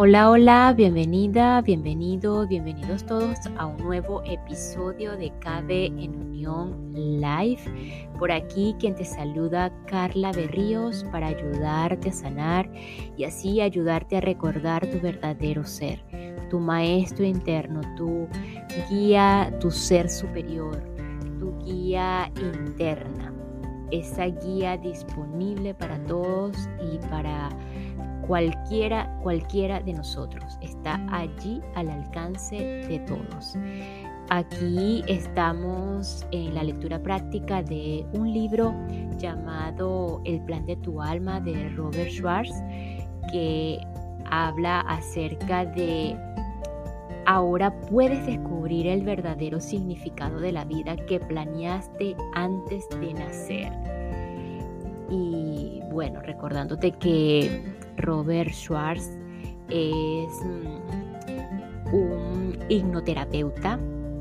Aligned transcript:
Hola, 0.00 0.30
hola, 0.30 0.74
bienvenida, 0.76 1.60
bienvenido, 1.60 2.46
bienvenidos 2.46 3.04
todos 3.04 3.36
a 3.56 3.66
un 3.66 3.78
nuevo 3.78 4.22
episodio 4.26 5.16
de 5.16 5.32
Cabe 5.40 5.86
en 5.86 6.14
Unión 6.14 6.92
Live. 6.94 7.58
Por 8.16 8.30
aquí 8.30 8.76
quien 8.78 8.94
te 8.94 9.04
saluda 9.04 9.72
Carla 9.88 10.30
Berríos 10.30 11.04
para 11.10 11.26
ayudarte 11.26 12.10
a 12.10 12.12
sanar 12.12 12.70
y 13.16 13.24
así 13.24 13.60
ayudarte 13.60 14.18
a 14.18 14.20
recordar 14.20 14.86
tu 14.86 15.00
verdadero 15.00 15.64
ser, 15.64 16.00
tu 16.48 16.60
maestro 16.60 17.24
interno, 17.24 17.80
tu 17.96 18.28
guía, 18.88 19.52
tu 19.58 19.72
ser 19.72 20.08
superior, 20.08 20.80
tu 21.40 21.58
guía 21.64 22.30
interna, 22.36 23.34
esa 23.90 24.26
guía 24.26 24.76
disponible 24.76 25.74
para 25.74 25.98
todos 26.04 26.68
y 26.92 26.98
para 27.08 27.48
cualquiera, 28.28 29.10
cualquiera 29.22 29.80
de 29.80 29.94
nosotros. 29.94 30.58
Está 30.60 31.00
allí 31.10 31.60
al 31.74 31.88
alcance 31.88 32.56
de 32.56 33.00
todos. 33.00 33.56
Aquí 34.28 35.02
estamos 35.08 36.26
en 36.30 36.54
la 36.54 36.62
lectura 36.62 37.02
práctica 37.02 37.62
de 37.62 38.06
un 38.12 38.30
libro 38.32 38.74
llamado 39.16 40.20
El 40.26 40.42
plan 40.42 40.66
de 40.66 40.76
tu 40.76 41.00
alma 41.00 41.40
de 41.40 41.70
Robert 41.70 42.10
Schwartz, 42.10 42.52
que 43.32 43.80
habla 44.30 44.80
acerca 44.80 45.64
de 45.64 46.14
ahora 47.24 47.74
puedes 47.80 48.26
descubrir 48.26 48.86
el 48.86 49.02
verdadero 49.02 49.60
significado 49.60 50.38
de 50.38 50.52
la 50.52 50.66
vida 50.66 50.96
que 50.96 51.18
planeaste 51.18 52.14
antes 52.34 52.86
de 53.00 53.14
nacer. 53.14 53.72
Y 55.10 55.80
bueno, 55.90 56.20
recordándote 56.20 56.92
que 56.92 57.78
Robert 57.98 58.50
Schwartz 58.50 59.10
es 59.68 60.44
mm, 60.44 61.94
un 61.94 62.58
hipnoterapeuta 62.68 63.78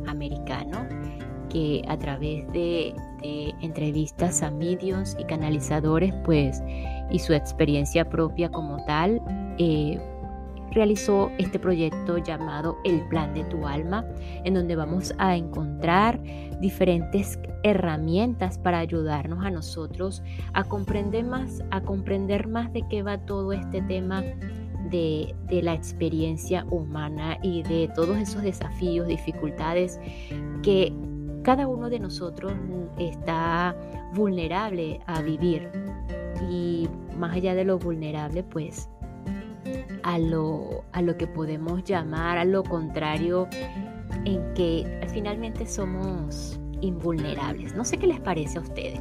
americano 0.07 0.87
que 1.49 1.81
a 1.87 1.97
través 1.97 2.47
de, 2.51 2.93
entrevistas 3.61 4.43
a 4.43 4.51
medios 4.51 5.17
y 5.19 5.23
canalizadores, 5.25 6.13
pues, 6.23 6.61
y 7.09 7.19
su 7.19 7.33
experiencia 7.33 8.07
propia 8.07 8.49
como 8.49 8.83
tal, 8.85 9.21
eh, 9.57 9.99
realizó 10.71 11.31
este 11.37 11.59
proyecto 11.59 12.17
llamado 12.17 12.77
El 12.83 13.01
Plan 13.07 13.33
de 13.33 13.43
tu 13.45 13.65
Alma, 13.65 14.05
en 14.43 14.53
donde 14.53 14.75
vamos 14.75 15.13
a 15.17 15.35
encontrar 15.35 16.19
diferentes 16.59 17.39
herramientas 17.63 18.57
para 18.57 18.79
ayudarnos 18.79 19.45
a 19.45 19.51
nosotros 19.51 20.23
a 20.53 20.63
comprender 20.63 21.23
más, 21.23 21.63
a 21.71 21.81
comprender 21.81 22.47
más 22.47 22.71
de 22.73 22.83
qué 22.89 23.03
va 23.03 23.17
todo 23.17 23.53
este 23.53 23.81
tema 23.83 24.23
de, 24.89 25.35
de, 25.47 25.61
la 25.61 25.73
experiencia 25.73 26.65
humana 26.69 27.37
y 27.43 27.63
de 27.63 27.89
todos 27.93 28.17
esos 28.17 28.41
desafíos, 28.41 29.07
dificultades 29.07 29.99
que 30.63 30.93
cada 31.43 31.67
uno 31.67 31.89
de 31.89 31.99
nosotros 31.99 32.53
está 32.97 33.75
vulnerable 34.13 34.99
a 35.05 35.21
vivir. 35.21 35.69
Y 36.49 36.87
más 37.17 37.35
allá 37.35 37.55
de 37.55 37.63
lo 37.63 37.79
vulnerable, 37.79 38.43
pues 38.43 38.89
a 40.17 40.19
lo, 40.19 40.83
a 40.93 41.01
lo 41.03 41.15
que 41.15 41.27
podemos 41.27 41.83
llamar 41.83 42.39
a 42.39 42.43
lo 42.45 42.63
contrario 42.63 43.47
en 44.25 44.53
que 44.55 44.99
finalmente 45.13 45.67
somos 45.67 46.59
invulnerables. 46.81 47.75
No 47.75 47.85
sé 47.85 47.97
qué 47.97 48.07
les 48.07 48.19
parece 48.19 48.57
a 48.57 48.61
ustedes. 48.61 48.99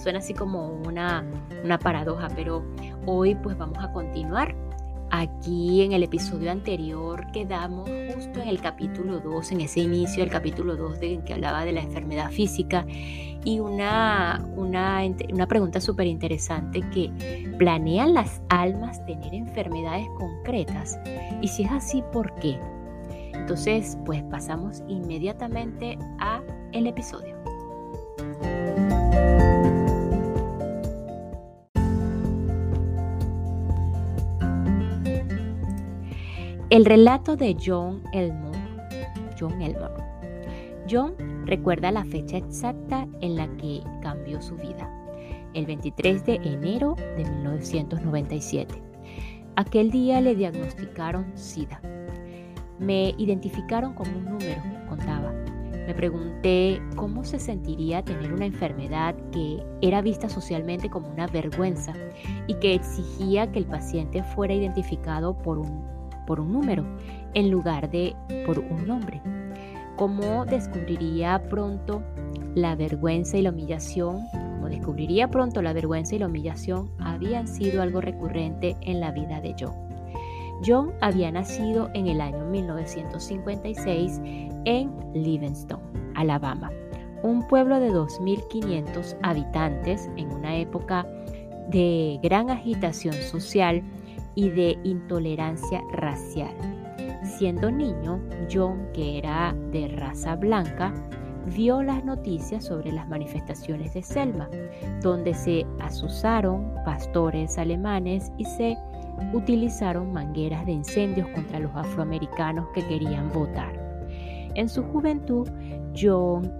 Suena 0.00 0.20
así 0.20 0.34
como 0.34 0.68
una, 0.86 1.24
una 1.64 1.78
paradoja, 1.78 2.28
pero 2.34 2.64
hoy 3.06 3.34
pues 3.34 3.58
vamos 3.58 3.78
a 3.80 3.92
continuar. 3.92 4.54
Aquí 5.14 5.82
en 5.82 5.92
el 5.92 6.04
episodio 6.04 6.50
anterior 6.50 7.30
quedamos 7.32 7.86
justo 8.14 8.40
en 8.40 8.48
el 8.48 8.62
capítulo 8.62 9.20
2, 9.20 9.52
en 9.52 9.60
ese 9.60 9.80
inicio 9.80 10.22
del 10.22 10.32
capítulo 10.32 10.74
2 10.74 11.00
de, 11.00 11.12
en 11.12 11.22
que 11.22 11.34
hablaba 11.34 11.66
de 11.66 11.72
la 11.72 11.82
enfermedad 11.82 12.30
física 12.30 12.86
y 13.44 13.60
una, 13.60 14.42
una, 14.56 15.02
una 15.30 15.46
pregunta 15.46 15.82
súper 15.82 16.06
interesante 16.06 16.80
que 16.94 17.52
¿planean 17.58 18.14
las 18.14 18.40
almas 18.48 19.04
tener 19.04 19.34
enfermedades 19.34 20.06
concretas? 20.16 20.98
Y 21.42 21.48
si 21.48 21.64
es 21.64 21.70
así, 21.72 22.02
¿por 22.10 22.34
qué? 22.36 22.58
Entonces, 23.34 23.98
pues 24.06 24.22
pasamos 24.22 24.82
inmediatamente 24.88 25.98
a 26.20 26.40
el 26.72 26.86
episodio. 26.86 27.36
El 36.72 36.86
relato 36.86 37.36
de 37.36 37.54
John 37.62 38.02
Elmore. 38.14 38.58
John 39.38 39.60
Elmore. 39.60 39.92
John 40.90 41.14
recuerda 41.44 41.92
la 41.92 42.02
fecha 42.02 42.38
exacta 42.38 43.06
en 43.20 43.36
la 43.36 43.46
que 43.58 43.82
cambió 44.00 44.40
su 44.40 44.56
vida, 44.56 44.90
el 45.52 45.66
23 45.66 46.24
de 46.24 46.36
enero 46.36 46.96
de 47.18 47.26
1997. 47.26 48.74
Aquel 49.56 49.90
día 49.90 50.22
le 50.22 50.34
diagnosticaron 50.34 51.36
SIDA 51.36 51.78
me 52.78 53.14
identificaron 53.18 53.92
como 53.92 54.16
un 54.16 54.24
número, 54.24 54.62
contaba. 54.88 55.30
Me 55.86 55.92
pregunté 55.94 56.80
cómo 56.96 57.22
se 57.22 57.38
sentiría 57.38 58.02
tener 58.02 58.32
una 58.32 58.46
enfermedad 58.46 59.14
que 59.30 59.62
era 59.82 60.00
vista 60.00 60.30
socialmente 60.30 60.88
como 60.88 61.08
una 61.08 61.26
vergüenza 61.26 61.92
y 62.46 62.54
que 62.54 62.72
exigía 62.72 63.52
que 63.52 63.58
el 63.58 63.66
paciente 63.66 64.22
fuera 64.22 64.54
identificado 64.54 65.36
por 65.36 65.58
un, 65.58 66.01
por 66.26 66.40
un 66.40 66.52
número 66.52 66.84
en 67.34 67.50
lugar 67.50 67.90
de 67.90 68.14
por 68.46 68.58
un 68.58 68.86
nombre. 68.86 69.20
¿Cómo 69.96 70.44
descubriría 70.46 71.42
pronto 71.48 72.02
la 72.54 72.74
vergüenza 72.74 73.36
y 73.36 73.42
la 73.42 73.50
humillación? 73.50 74.26
Como 74.32 74.68
descubriría 74.68 75.28
pronto 75.28 75.62
la 75.62 75.72
vergüenza 75.72 76.14
y 76.14 76.18
la 76.18 76.26
humillación 76.26 76.90
habían 76.98 77.46
sido 77.46 77.82
algo 77.82 78.00
recurrente 78.00 78.76
en 78.80 79.00
la 79.00 79.12
vida 79.12 79.40
de 79.40 79.54
John. 79.58 79.74
John 80.64 80.92
había 81.00 81.30
nacido 81.30 81.90
en 81.94 82.06
el 82.06 82.20
año 82.20 82.44
1956 82.46 84.20
en 84.64 84.92
Livingston, 85.12 85.80
Alabama, 86.14 86.70
un 87.22 87.46
pueblo 87.48 87.80
de 87.80 87.90
2.500 87.90 89.16
habitantes 89.22 90.08
en 90.16 90.32
una 90.32 90.56
época 90.56 91.06
de 91.68 92.18
gran 92.22 92.50
agitación 92.50 93.14
social 93.14 93.82
y 94.34 94.50
de 94.50 94.78
intolerancia 94.84 95.80
racial. 95.92 96.54
Siendo 97.22 97.70
niño, 97.70 98.20
John, 98.52 98.88
que 98.92 99.18
era 99.18 99.54
de 99.72 99.88
raza 99.88 100.36
blanca, 100.36 100.92
vio 101.46 101.82
las 101.82 102.04
noticias 102.04 102.64
sobre 102.64 102.92
las 102.92 103.08
manifestaciones 103.08 103.94
de 103.94 104.02
Selma, 104.02 104.48
donde 105.02 105.34
se 105.34 105.66
asusaron 105.80 106.72
pastores 106.84 107.58
alemanes 107.58 108.30
y 108.38 108.44
se 108.44 108.76
utilizaron 109.32 110.12
mangueras 110.12 110.66
de 110.66 110.72
incendios 110.72 111.28
contra 111.28 111.58
los 111.58 111.74
afroamericanos 111.74 112.68
que 112.74 112.86
querían 112.86 113.30
votar. 113.32 113.72
En 114.54 114.68
su 114.68 114.82
juventud, 114.84 115.48
John, 115.98 116.50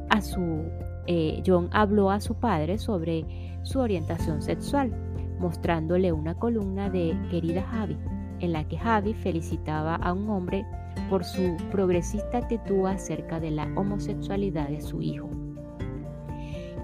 eh, 1.07 1.43
John 1.47 1.69
habló 1.73 2.11
a 2.11 2.21
su 2.21 2.35
padre 2.35 2.79
sobre 2.79 3.25
su 3.63 3.81
orientación 3.81 4.43
sexual, 4.43 4.93
mostrándole 5.39 6.13
una 6.13 6.35
columna 6.35 6.91
de 6.91 7.17
Querida 7.31 7.63
Javi, 7.63 7.99
en 8.41 8.53
la 8.53 8.67
que 8.67 8.79
Javi 8.79 9.15
felicitaba 9.15 9.97
a 9.97 10.13
un 10.13 10.29
hombre 10.31 10.67
por 11.09 11.25
su 11.25 11.57
progresista 11.71 12.39
actitud 12.39 12.87
acerca 12.87 13.41
de 13.41 13.51
la 13.51 13.65
homosexualidad 13.77 14.69
de 14.69 14.81
su 14.81 15.01
hijo. 15.01 15.29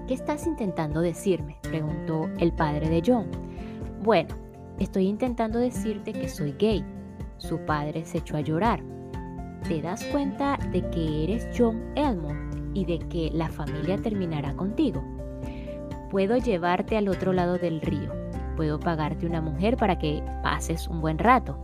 ¿Qué 0.07 0.13
estás 0.13 0.47
intentando 0.47 1.01
decirme? 1.01 1.57
preguntó 1.61 2.29
el 2.39 2.51
padre 2.53 2.89
de 2.89 3.03
John. 3.05 3.27
Bueno, 4.03 4.35
Estoy 4.79 5.07
intentando 5.07 5.59
decirte 5.59 6.13
que 6.13 6.29
soy 6.29 6.55
gay. 6.57 6.85
Su 7.37 7.59
padre 7.65 8.05
se 8.05 8.19
echó 8.19 8.37
a 8.37 8.41
llorar. 8.41 8.81
¿Te 9.67 9.81
das 9.81 10.05
cuenta 10.05 10.57
de 10.71 10.89
que 10.89 11.25
eres 11.25 11.47
John 11.55 11.81
Elmore 11.95 12.39
y 12.73 12.85
de 12.85 12.99
que 13.09 13.29
la 13.33 13.49
familia 13.49 13.97
terminará 13.97 14.55
contigo? 14.55 15.03
Puedo 16.09 16.37
llevarte 16.37 16.95
al 16.95 17.09
otro 17.09 17.33
lado 17.33 17.57
del 17.57 17.81
río. 17.81 18.18
Puedo 18.59 18.77
pagarte 18.77 19.25
una 19.25 19.39
mujer 19.39 19.77
para 19.77 19.97
que 19.97 20.21
pases 20.43 20.89
un 20.89 20.99
buen 20.99 21.17
rato. 21.17 21.57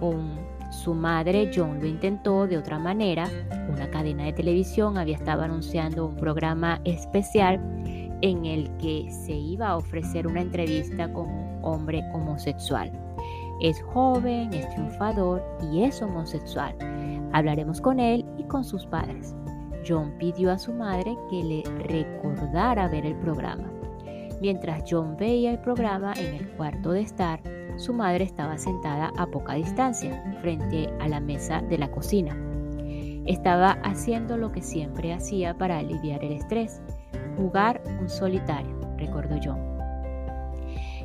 Con 0.00 0.36
su 0.72 0.94
madre, 0.94 1.48
John 1.54 1.78
lo 1.78 1.86
intentó 1.86 2.48
de 2.48 2.58
otra 2.58 2.76
manera. 2.76 3.28
Una 3.72 3.88
cadena 3.88 4.24
de 4.24 4.32
televisión 4.32 4.98
había 4.98 5.14
estado 5.14 5.42
anunciando 5.42 6.08
un 6.08 6.16
programa 6.16 6.80
especial 6.84 7.60
en 8.20 8.44
el 8.44 8.68
que 8.78 9.12
se 9.12 9.30
iba 9.30 9.68
a 9.68 9.76
ofrecer 9.76 10.26
una 10.26 10.40
entrevista 10.40 11.06
con 11.12 11.28
un 11.28 11.60
hombre 11.62 12.02
homosexual. 12.12 12.90
Es 13.60 13.80
joven, 13.82 14.52
es 14.52 14.68
triunfador 14.70 15.40
y 15.70 15.84
es 15.84 16.02
homosexual. 16.02 16.74
Hablaremos 17.32 17.80
con 17.80 18.00
él 18.00 18.24
y 18.38 18.42
con 18.42 18.64
sus 18.64 18.84
padres. 18.86 19.36
John 19.86 20.12
pidió 20.18 20.50
a 20.50 20.58
su 20.58 20.72
madre 20.72 21.16
que 21.30 21.44
le 21.44 21.62
recordara 21.86 22.88
ver 22.88 23.06
el 23.06 23.14
programa. 23.18 23.81
Mientras 24.42 24.82
John 24.90 25.16
veía 25.16 25.52
el 25.52 25.60
programa 25.60 26.14
en 26.14 26.34
el 26.34 26.48
cuarto 26.56 26.90
de 26.90 27.02
estar, 27.02 27.40
su 27.76 27.94
madre 27.94 28.24
estaba 28.24 28.58
sentada 28.58 29.12
a 29.16 29.24
poca 29.28 29.54
distancia, 29.54 30.20
frente 30.40 30.92
a 30.98 31.06
la 31.06 31.20
mesa 31.20 31.62
de 31.62 31.78
la 31.78 31.88
cocina. 31.92 32.36
Estaba 33.24 33.78
haciendo 33.84 34.36
lo 34.36 34.50
que 34.50 34.60
siempre 34.60 35.12
hacía 35.12 35.56
para 35.56 35.78
aliviar 35.78 36.24
el 36.24 36.32
estrés, 36.32 36.82
jugar 37.36 37.84
un 38.00 38.08
solitario, 38.08 38.80
recordó 38.96 39.36
John. 39.40 39.60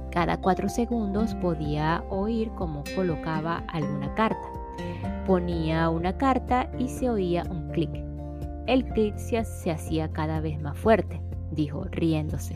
Cada 0.10 0.42
cuatro 0.42 0.68
segundos 0.68 1.36
podía 1.36 2.04
oír 2.10 2.50
cómo 2.58 2.84
colocaba 2.96 3.58
alguna 3.68 4.16
carta. 4.16 4.50
Ponía 5.28 5.92
una 5.92 6.18
carta 6.18 6.72
y 6.80 6.88
se 6.88 7.08
oía 7.08 7.44
un 7.52 7.70
clic. 7.70 8.04
El 8.66 8.84
clic 8.84 9.16
se, 9.18 9.46
se 9.46 9.70
hacía 9.70 10.12
cada 10.12 10.40
vez 10.40 10.60
más 10.60 10.76
fuerte, 10.76 11.22
dijo, 11.52 11.84
riéndose. 11.92 12.56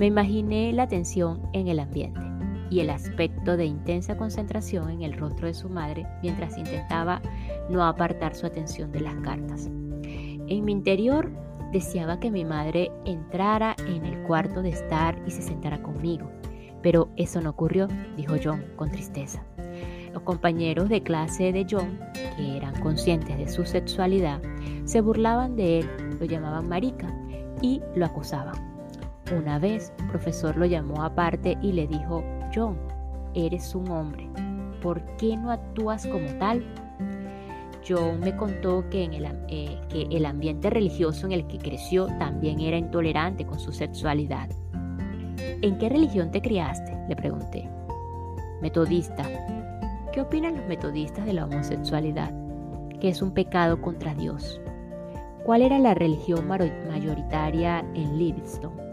Me 0.00 0.06
imaginé 0.06 0.72
la 0.72 0.88
tensión 0.88 1.42
en 1.52 1.68
el 1.68 1.78
ambiente 1.78 2.22
y 2.70 2.80
el 2.80 2.88
aspecto 2.88 3.58
de 3.58 3.66
intensa 3.66 4.16
concentración 4.16 4.88
en 4.88 5.02
el 5.02 5.12
rostro 5.12 5.46
de 5.46 5.52
su 5.52 5.68
madre 5.68 6.06
mientras 6.22 6.56
intentaba 6.56 7.20
no 7.68 7.84
apartar 7.84 8.34
su 8.34 8.46
atención 8.46 8.92
de 8.92 9.00
las 9.00 9.16
cartas. 9.16 9.66
En 9.66 10.64
mi 10.64 10.72
interior 10.72 11.30
deseaba 11.70 12.18
que 12.18 12.30
mi 12.30 12.46
madre 12.46 12.90
entrara 13.04 13.76
en 13.86 14.06
el 14.06 14.22
cuarto 14.22 14.62
de 14.62 14.70
estar 14.70 15.22
y 15.26 15.32
se 15.32 15.42
sentara 15.42 15.82
conmigo, 15.82 16.30
pero 16.80 17.10
eso 17.16 17.42
no 17.42 17.50
ocurrió, 17.50 17.86
dijo 18.16 18.36
John 18.42 18.64
con 18.76 18.90
tristeza. 18.90 19.44
Los 20.14 20.22
compañeros 20.22 20.88
de 20.88 21.02
clase 21.02 21.52
de 21.52 21.66
John, 21.70 22.00
que 22.38 22.56
eran 22.56 22.80
conscientes 22.80 23.36
de 23.36 23.50
su 23.50 23.66
sexualidad, 23.66 24.40
se 24.86 25.02
burlaban 25.02 25.56
de 25.56 25.80
él, 25.80 25.90
lo 26.18 26.24
llamaban 26.24 26.70
marica 26.70 27.14
y 27.60 27.82
lo 27.94 28.06
acusaban. 28.06 28.69
Una 29.30 29.60
vez, 29.60 29.92
el 29.98 30.08
profesor 30.08 30.56
lo 30.56 30.66
llamó 30.66 31.04
aparte 31.04 31.56
y 31.62 31.72
le 31.72 31.86
dijo, 31.86 32.24
John, 32.52 32.76
eres 33.34 33.74
un 33.76 33.88
hombre, 33.88 34.28
¿por 34.82 35.00
qué 35.16 35.36
no 35.36 35.52
actúas 35.52 36.04
como 36.06 36.26
tal? 36.38 36.64
John 37.88 38.20
me 38.20 38.36
contó 38.36 38.88
que, 38.90 39.04
el, 39.04 39.24
eh, 39.48 39.78
el 39.92 40.26
ambiente 40.26 40.68
religioso 40.68 41.26
en 41.26 41.32
el 41.32 41.46
que 41.46 41.58
creció 41.58 42.06
también 42.18 42.60
era 42.60 42.76
intolerante 42.76 43.46
con 43.46 43.60
su 43.60 43.72
sexualidad. 43.72 44.48
¿En 45.38 45.78
qué 45.78 45.88
religión 45.88 46.30
te 46.32 46.42
criaste? 46.42 46.96
le 47.08 47.14
pregunté. 47.16 47.68
Metodista. 48.60 49.24
¿Qué 50.12 50.20
opinan 50.20 50.56
los 50.56 50.66
metodistas 50.66 51.24
de 51.24 51.34
la 51.34 51.44
homosexualidad? 51.44 52.32
Que 52.98 53.08
es 53.08 53.22
un 53.22 53.32
pecado 53.32 53.80
contra 53.80 54.14
Dios. 54.14 54.60
¿Cuál 55.44 55.62
era 55.62 55.78
la 55.78 55.94
religión 55.94 56.46
mayoritaria 56.46 57.80
en 57.94 58.18
Livingston? 58.18 58.89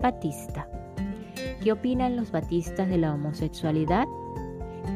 Batista. 0.00 0.66
¿Qué 1.62 1.72
opinan 1.72 2.16
los 2.16 2.32
batistas 2.32 2.88
de 2.88 2.96
la 2.96 3.12
homosexualidad? 3.12 4.06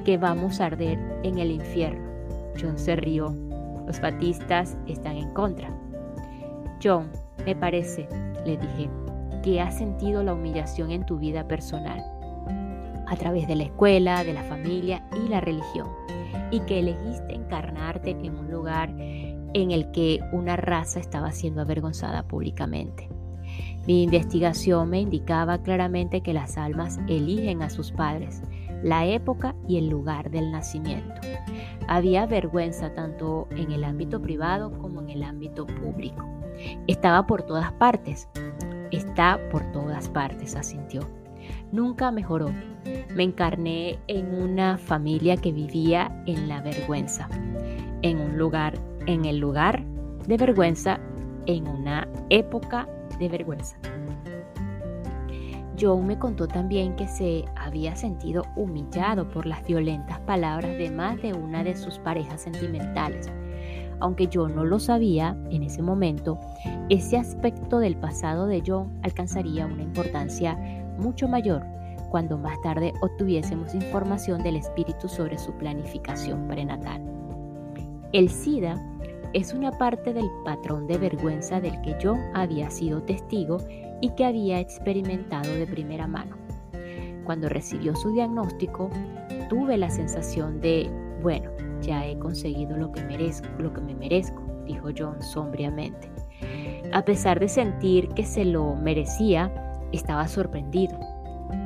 Que 0.04 0.16
vamos 0.16 0.60
a 0.60 0.66
arder 0.66 0.98
en 1.22 1.38
el 1.38 1.50
infierno. 1.50 2.08
John 2.60 2.78
se 2.78 2.96
rió. 2.96 3.34
Los 3.86 4.00
batistas 4.00 4.78
están 4.86 5.16
en 5.16 5.30
contra. 5.34 5.68
John, 6.82 7.10
me 7.44 7.54
parece, 7.54 8.08
le 8.46 8.56
dije, 8.56 8.88
que 9.42 9.60
has 9.60 9.76
sentido 9.76 10.22
la 10.22 10.32
humillación 10.32 10.90
en 10.90 11.04
tu 11.04 11.18
vida 11.18 11.46
personal, 11.46 12.02
a 13.06 13.16
través 13.16 13.46
de 13.46 13.56
la 13.56 13.64
escuela, 13.64 14.24
de 14.24 14.32
la 14.32 14.42
familia 14.44 15.06
y 15.22 15.28
la 15.28 15.42
religión, 15.42 15.88
y 16.50 16.60
que 16.60 16.78
elegiste 16.78 17.34
encarnarte 17.34 18.10
en 18.10 18.38
un 18.38 18.50
lugar 18.50 18.88
en 18.88 19.70
el 19.70 19.90
que 19.90 20.20
una 20.32 20.56
raza 20.56 20.98
estaba 20.98 21.30
siendo 21.30 21.60
avergonzada 21.60 22.22
públicamente. 22.22 23.13
Mi 23.86 24.02
investigación 24.04 24.88
me 24.88 25.00
indicaba 25.00 25.58
claramente 25.58 26.22
que 26.22 26.32
las 26.32 26.56
almas 26.56 26.98
eligen 27.06 27.60
a 27.62 27.68
sus 27.68 27.92
padres, 27.92 28.42
la 28.82 29.06
época 29.06 29.54
y 29.68 29.76
el 29.76 29.88
lugar 29.88 30.30
del 30.30 30.50
nacimiento. 30.50 31.20
Había 31.86 32.24
vergüenza 32.24 32.94
tanto 32.94 33.46
en 33.50 33.72
el 33.72 33.84
ámbito 33.84 34.22
privado 34.22 34.72
como 34.78 35.02
en 35.02 35.10
el 35.10 35.22
ámbito 35.22 35.66
público. 35.66 36.24
Estaba 36.86 37.26
por 37.26 37.42
todas 37.42 37.72
partes. 37.72 38.28
Está 38.90 39.38
por 39.50 39.70
todas 39.72 40.08
partes, 40.08 40.56
asintió. 40.56 41.02
Nunca 41.70 42.10
mejoró. 42.10 42.50
Me 43.14 43.24
encarné 43.24 43.98
en 44.06 44.34
una 44.34 44.78
familia 44.78 45.36
que 45.36 45.52
vivía 45.52 46.22
en 46.26 46.48
la 46.48 46.62
vergüenza, 46.62 47.28
en 48.02 48.18
un 48.18 48.38
lugar, 48.38 48.78
en 49.06 49.26
el 49.26 49.38
lugar 49.38 49.82
de 50.26 50.36
vergüenza, 50.38 51.00
en 51.46 51.68
una 51.68 52.08
época 52.30 52.88
de 53.18 53.28
vergüenza. 53.28 53.76
John 55.80 56.06
me 56.06 56.18
contó 56.18 56.46
también 56.46 56.94
que 56.94 57.08
se 57.08 57.44
había 57.56 57.96
sentido 57.96 58.44
humillado 58.54 59.28
por 59.28 59.44
las 59.44 59.64
violentas 59.66 60.20
palabras 60.20 60.78
de 60.78 60.90
más 60.90 61.20
de 61.20 61.32
una 61.32 61.64
de 61.64 61.76
sus 61.76 61.98
parejas 61.98 62.42
sentimentales. 62.42 63.30
Aunque 64.00 64.26
yo 64.28 64.48
no 64.48 64.64
lo 64.64 64.78
sabía 64.78 65.36
en 65.50 65.62
ese 65.62 65.82
momento, 65.82 66.38
ese 66.90 67.16
aspecto 67.16 67.78
del 67.78 67.96
pasado 67.96 68.46
de 68.46 68.62
John 68.64 68.98
alcanzaría 69.02 69.66
una 69.66 69.82
importancia 69.82 70.56
mucho 70.98 71.28
mayor 71.28 71.64
cuando 72.10 72.38
más 72.38 72.60
tarde 72.62 72.92
obtuviésemos 73.00 73.74
información 73.74 74.42
del 74.42 74.56
espíritu 74.56 75.08
sobre 75.08 75.38
su 75.38 75.52
planificación 75.54 76.46
prenatal. 76.46 77.02
El 78.12 78.28
SIDA 78.28 78.80
es 79.34 79.52
una 79.52 79.72
parte 79.72 80.14
del 80.14 80.30
patrón 80.44 80.86
de 80.86 80.96
vergüenza 80.96 81.60
del 81.60 81.80
que 81.82 81.96
yo 82.00 82.16
había 82.34 82.70
sido 82.70 83.02
testigo 83.02 83.58
y 84.00 84.10
que 84.10 84.24
había 84.24 84.60
experimentado 84.60 85.52
de 85.52 85.66
primera 85.66 86.06
mano. 86.06 86.36
Cuando 87.24 87.48
recibió 87.48 87.96
su 87.96 88.12
diagnóstico, 88.12 88.90
tuve 89.48 89.76
la 89.76 89.90
sensación 89.90 90.60
de, 90.60 90.88
bueno, 91.22 91.50
ya 91.82 92.06
he 92.06 92.18
conseguido 92.18 92.76
lo 92.76 92.92
que 92.92 93.02
merezco, 93.02 93.48
lo 93.58 93.72
que 93.72 93.80
me 93.80 93.94
merezco, 93.94 94.40
dijo 94.66 94.88
John 94.96 95.20
sombríamente. 95.20 96.08
A 96.92 97.04
pesar 97.04 97.40
de 97.40 97.48
sentir 97.48 98.08
que 98.10 98.24
se 98.24 98.44
lo 98.44 98.76
merecía, 98.76 99.52
estaba 99.92 100.28
sorprendido. 100.28 100.98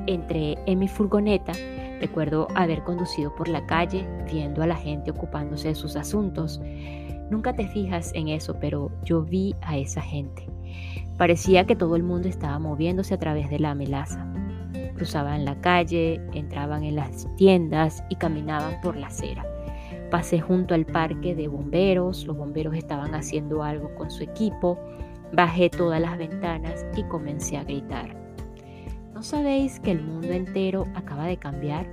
Entré 0.07 0.57
en 0.65 0.79
mi 0.79 0.89
furgoneta 0.89 1.53
Recuerdo 2.01 2.47
haber 2.55 2.85
conducido 2.85 3.35
por 3.35 3.49
la 3.49 3.67
calle 3.67 4.07
viendo 4.31 4.63
a 4.63 4.67
la 4.67 4.77
gente 4.77 5.11
ocupándose 5.11 5.69
de 5.69 5.75
sus 5.75 5.97
asuntos. 5.97 6.61
Nunca 7.31 7.55
te 7.55 7.69
fijas 7.69 8.13
en 8.15 8.29
eso, 8.29 8.57
pero 8.59 8.91
yo 9.05 9.23
vi 9.23 9.55
a 9.63 9.77
esa 9.77 10.01
gente. 10.01 10.47
Parecía 11.17 11.67
que 11.67 11.77
todo 11.77 11.97
el 11.97 12.03
mundo 12.03 12.29
estaba 12.29 12.59
moviéndose 12.59 13.15
a 13.15 13.19
través 13.19 13.51
de 13.51 13.59
la 13.59 13.75
melaza. 13.75 14.27
Cruzaban 14.95 15.45
la 15.45 15.61
calle, 15.61 16.21
entraban 16.33 16.85
en 16.85 16.97
las 16.97 17.27
tiendas 17.37 18.03
y 18.09 18.17
caminaban 18.17 18.81
por 18.81 18.97
la 18.97 19.09
acera. 19.09 19.45
Pasé 20.11 20.41
junto 20.41 20.75
al 20.75 20.87
parque 20.87 21.35
de 21.35 21.49
bomberos, 21.49 22.25
los 22.25 22.37
bomberos 22.37 22.75
estaban 22.75 23.15
haciendo 23.15 23.63
algo 23.63 23.95
con 23.95 24.11
su 24.11 24.23
equipo, 24.23 24.79
bajé 25.33 25.69
todas 25.69 26.01
las 26.01 26.17
ventanas 26.17 26.87
y 26.97 27.03
comencé 27.05 27.59
a 27.59 27.65
gritar. 27.65 28.17
¿No 29.13 29.23
sabéis 29.23 29.81
que 29.81 29.91
el 29.91 30.03
mundo 30.03 30.29
entero 30.29 30.87
acaba 30.95 31.27
de 31.27 31.37
cambiar? 31.37 31.87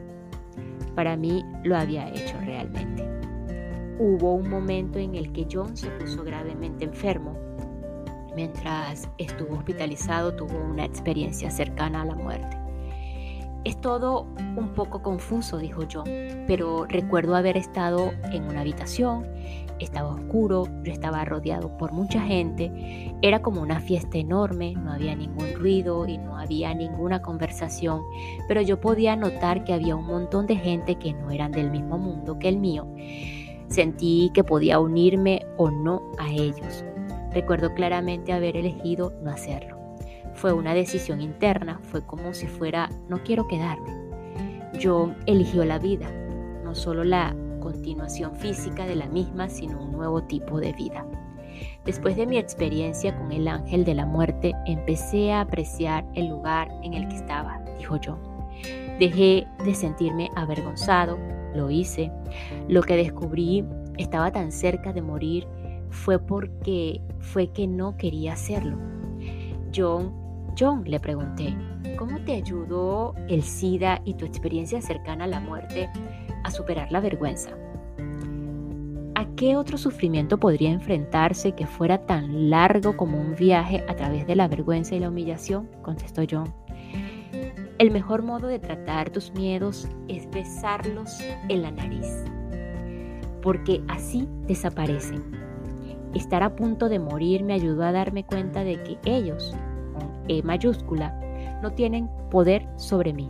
Para 0.96 1.18
mí 1.18 1.44
lo 1.64 1.76
había 1.76 2.10
hecho 2.10 2.40
realmente. 2.46 3.15
Hubo 3.98 4.34
un 4.34 4.50
momento 4.50 5.00
en 5.00 5.16
el 5.16 5.32
que 5.32 5.48
John 5.50 5.78
se 5.78 5.90
puso 5.90 6.26
gravemente 6.26 6.84
enfermo. 6.84 7.34
Mientras 8.36 9.08
estuvo 9.18 9.56
hospitalizado 9.56 10.36
tuvo 10.36 10.60
una 10.60 10.84
experiencia 10.84 11.50
cercana 11.50 12.02
a 12.02 12.06
la 12.06 12.16
muerte. 12.16 12.58
Es 13.64 13.80
todo 13.80 14.28
un 14.58 14.74
poco 14.76 15.02
confuso, 15.02 15.58
dijo 15.60 15.84
John, 15.92 16.10
pero 16.46 16.86
recuerdo 16.86 17.36
haber 17.38 17.56
estado 17.56 18.12
en 18.34 18.44
una 18.44 18.62
habitación, 18.62 19.26
estaba 19.80 20.10
oscuro, 20.10 20.68
yo 20.84 20.92
estaba 20.92 21.24
rodeado 21.24 21.76
por 21.78 21.94
mucha 21.94 22.22
gente, 22.22 23.16
era 23.22 23.42
como 23.42 23.62
una 23.62 23.80
fiesta 23.80 24.18
enorme, 24.18 24.74
no 24.74 24.92
había 24.92 25.16
ningún 25.16 25.54
ruido 25.54 26.06
y 26.06 26.18
no 26.18 26.38
había 26.38 26.74
ninguna 26.74 27.22
conversación, 27.22 28.04
pero 28.48 28.62
yo 28.62 28.80
podía 28.80 29.16
notar 29.16 29.64
que 29.64 29.74
había 29.74 29.96
un 29.96 30.06
montón 30.06 30.48
de 30.48 30.58
gente 30.58 30.96
que 30.96 31.14
no 31.14 31.32
eran 31.32 31.52
del 31.52 31.72
mismo 31.72 31.98
mundo 31.98 32.38
que 32.38 32.50
el 32.50 32.58
mío 32.58 32.88
Sentí 33.68 34.32
que 34.34 34.44
podía 34.44 34.80
unirme 34.80 35.46
o 35.58 35.70
no 35.72 36.12
a 36.18 36.32
ellos. 36.32 36.84
Recuerdo 37.32 37.74
claramente 37.74 38.32
haber 38.32 38.56
elegido 38.56 39.14
no 39.22 39.32
hacerlo. 39.32 39.78
Fue 40.34 40.54
una 40.54 40.74
decisión 40.74 41.22
interna, 41.22 41.80
fue 41.84 42.06
como 42.06 42.34
si 42.34 42.48
fuera 42.48 42.90
no 43.10 43.24
quiero 43.24 43.48
quedarme. 43.48 43.90
Yo 44.80 45.12
eligió 45.26 45.64
la 45.66 45.80
vida, 45.80 46.10
no 46.64 46.76
solo 46.76 47.04
la 47.04 47.36
continuación 47.60 48.36
física 48.36 48.86
de 48.86 48.96
la 48.96 49.08
misma, 49.08 49.50
sino 49.50 49.82
un 49.82 49.92
nuevo 49.92 50.24
tipo 50.24 50.60
de 50.60 50.74
vida. 50.74 51.06
Después 51.86 52.16
de 52.16 52.26
mi 52.26 52.38
experiencia 52.38 53.18
con 53.18 53.32
el 53.32 53.48
ángel 53.48 53.86
de 53.86 53.96
la 53.96 54.06
muerte, 54.06 54.54
empecé 54.66 55.32
a 55.32 55.42
apreciar 55.42 56.06
el 56.14 56.28
lugar 56.28 56.70
en 56.84 56.94
el 56.94 57.08
que 57.08 57.16
estaba, 57.16 57.62
dijo 57.78 57.98
yo. 57.98 58.18
Dejé 59.00 59.48
de 59.64 59.76
sentirme 59.76 60.30
avergonzado, 60.36 61.18
lo 61.56 61.70
hice. 61.70 62.12
Lo 62.68 62.84
que 62.84 62.98
descubrí 62.98 63.64
estaba 63.98 64.32
tan 64.32 64.52
cerca 64.52 64.94
de 64.94 65.02
morir 65.02 65.48
fue 65.90 66.20
porque 66.20 67.02
fue 67.20 67.48
que 67.48 67.68
no 67.68 67.98
quería 67.98 68.34
hacerlo. 68.34 68.78
John, 69.76 70.14
John, 70.58 70.84
le 70.86 71.00
pregunté, 71.00 71.56
¿cómo 71.98 72.20
te 72.20 72.34
ayudó 72.34 73.14
el 73.28 73.44
SIDA 73.44 74.02
y 74.06 74.14
tu 74.14 74.26
experiencia 74.26 74.82
cercana 74.82 75.26
a 75.26 75.28
la 75.28 75.40
muerte 75.40 75.90
a 76.44 76.52
superar 76.52 76.92
la 76.92 77.00
vergüenza? 77.00 77.52
¿A 79.16 79.26
qué 79.36 79.56
otro 79.56 79.78
sufrimiento 79.78 80.38
podría 80.38 80.72
enfrentarse 80.72 81.54
que 81.54 81.66
fuera 81.66 82.06
tan 82.06 82.50
largo 82.50 82.98
como 82.98 83.20
un 83.20 83.36
viaje 83.36 83.84
a 83.88 83.96
través 83.96 84.28
de 84.28 84.36
la 84.36 84.48
vergüenza 84.48 84.96
y 84.96 85.00
la 85.00 85.10
humillación? 85.10 85.70
Contestó 85.82 86.24
John. 86.30 86.65
El 87.78 87.92
mejor 87.92 88.24
modo 88.24 88.48
de 88.48 88.58
tratar 88.58 89.10
tus 89.10 89.34
miedos 89.34 89.86
es 90.08 90.32
besarlos 90.32 91.20
en 91.50 91.62
la 91.62 91.72
nariz, 91.72 92.24
porque 93.42 93.84
así 93.90 94.30
desaparecen. 94.48 95.22
Estar 96.14 96.42
a 96.42 96.56
punto 96.56 96.88
de 96.88 97.00
morir 97.00 97.44
me 97.44 97.54
ayudó 97.54 97.84
a 97.84 97.92
darme 97.92 98.24
cuenta 98.24 98.64
de 98.64 98.82
que 98.82 98.98
ellos, 99.04 99.54
con 99.94 100.10
E 100.30 100.42
mayúscula, 100.42 101.20
no 101.62 101.74
tienen 101.74 102.10
poder 102.32 102.66
sobre 102.78 103.12
mí. 103.12 103.30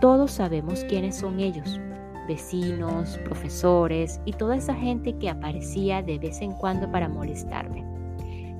Todos 0.00 0.30
sabemos 0.30 0.84
quiénes 0.84 1.16
son 1.16 1.38
ellos, 1.38 1.78
vecinos, 2.26 3.18
profesores 3.18 4.18
y 4.24 4.32
toda 4.32 4.56
esa 4.56 4.74
gente 4.74 5.14
que 5.18 5.28
aparecía 5.28 6.02
de 6.02 6.18
vez 6.18 6.40
en 6.40 6.52
cuando 6.52 6.90
para 6.90 7.10
molestarme. 7.10 7.84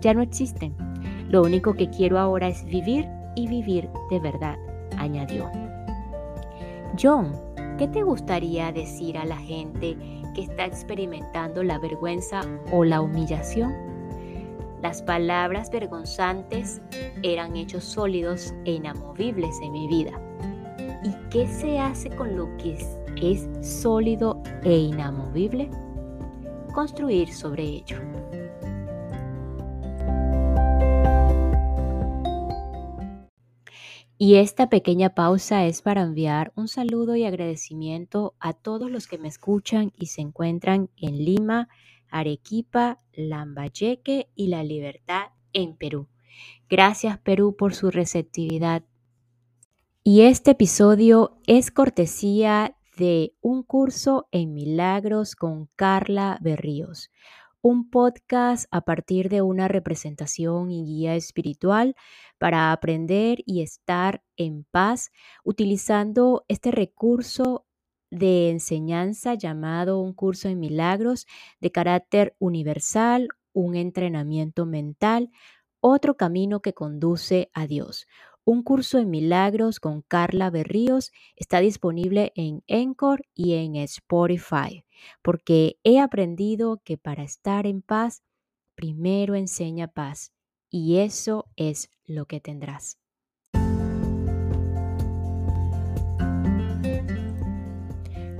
Ya 0.00 0.12
no 0.12 0.20
existen. 0.20 0.76
Lo 1.30 1.40
único 1.40 1.72
que 1.72 1.88
quiero 1.88 2.18
ahora 2.18 2.48
es 2.48 2.62
vivir 2.66 3.08
y 3.36 3.48
vivir 3.48 3.88
de 4.10 4.20
verdad, 4.20 4.56
añadió. 5.06 5.50
John, 7.00 7.32
¿qué 7.78 7.88
te 7.88 8.02
gustaría 8.02 8.70
decir 8.72 9.18
a 9.18 9.24
la 9.24 9.36
gente 9.36 9.96
que 10.34 10.42
está 10.42 10.66
experimentando 10.66 11.62
la 11.62 11.78
vergüenza 11.78 12.42
o 12.70 12.84
la 12.84 13.00
humillación? 13.00 13.72
Las 14.82 15.02
palabras 15.02 15.70
vergonzantes 15.70 16.80
eran 17.22 17.56
hechos 17.56 17.84
sólidos 17.84 18.54
e 18.64 18.72
inamovibles 18.72 19.56
en 19.62 19.72
mi 19.72 19.88
vida. 19.88 20.12
¿Y 21.02 21.12
qué 21.30 21.46
se 21.46 21.78
hace 21.78 22.10
con 22.10 22.36
lo 22.36 22.54
que 22.58 22.78
es, 23.20 23.48
sólido 23.62 24.42
e 24.62 24.76
inamovible? 24.76 25.70
Construir 26.74 27.32
sobre 27.32 27.62
ello. 27.62 27.96
Y 34.18 34.36
esta 34.36 34.70
pequeña 34.70 35.14
pausa 35.14 35.66
es 35.66 35.82
para 35.82 36.00
enviar 36.00 36.50
un 36.56 36.68
saludo 36.68 37.16
y 37.16 37.24
agradecimiento 37.24 38.34
a 38.40 38.54
todos 38.54 38.90
los 38.90 39.06
que 39.06 39.18
me 39.18 39.28
escuchan 39.28 39.92
y 39.94 40.06
se 40.06 40.22
encuentran 40.22 40.88
en 40.96 41.22
Lima, 41.22 41.68
Arequipa, 42.08 42.98
Lambayeque 43.12 44.30
y 44.34 44.46
La 44.46 44.64
Libertad 44.64 45.32
en 45.52 45.76
Perú. 45.76 46.08
Gracias 46.68 47.18
Perú 47.18 47.56
por 47.56 47.74
su 47.74 47.90
receptividad. 47.90 48.84
Y 50.02 50.22
este 50.22 50.52
episodio 50.52 51.36
es 51.46 51.70
cortesía 51.70 52.74
de 52.96 53.34
un 53.42 53.62
curso 53.62 54.28
en 54.30 54.54
milagros 54.54 55.36
con 55.36 55.68
Carla 55.76 56.38
Berríos, 56.40 57.10
un 57.68 57.90
podcast 57.90 58.66
a 58.70 58.82
partir 58.82 59.28
de 59.28 59.42
una 59.42 59.66
representación 59.66 60.70
y 60.70 60.84
guía 60.84 61.16
espiritual 61.16 61.96
para 62.38 62.70
aprender 62.70 63.38
y 63.44 63.60
estar 63.60 64.22
en 64.36 64.62
paz 64.70 65.10
utilizando 65.42 66.44
este 66.46 66.70
recurso 66.70 67.66
de 68.08 68.50
enseñanza 68.50 69.34
llamado 69.34 69.98
un 69.98 70.12
curso 70.12 70.48
en 70.48 70.60
milagros 70.60 71.26
de 71.58 71.72
carácter 71.72 72.36
universal, 72.38 73.30
un 73.52 73.74
entrenamiento 73.74 74.64
mental, 74.64 75.32
otro 75.80 76.16
camino 76.16 76.60
que 76.60 76.72
conduce 76.72 77.50
a 77.52 77.66
Dios. 77.66 78.06
Un 78.44 78.62
curso 78.62 78.98
en 78.98 79.10
milagros 79.10 79.80
con 79.80 80.02
Carla 80.02 80.50
Berríos 80.50 81.10
está 81.34 81.58
disponible 81.58 82.30
en 82.36 82.62
Encore 82.68 83.24
y 83.34 83.54
en 83.54 83.74
Spotify, 83.74 84.85
porque 85.22 85.78
he 85.84 86.00
aprendido 86.00 86.80
que 86.84 86.96
para 86.96 87.22
estar 87.22 87.66
en 87.66 87.82
paz, 87.82 88.22
primero 88.74 89.34
enseña 89.34 89.88
paz, 89.88 90.32
y 90.70 90.98
eso 90.98 91.46
es 91.56 91.90
lo 92.04 92.26
que 92.26 92.40
tendrás. 92.40 92.98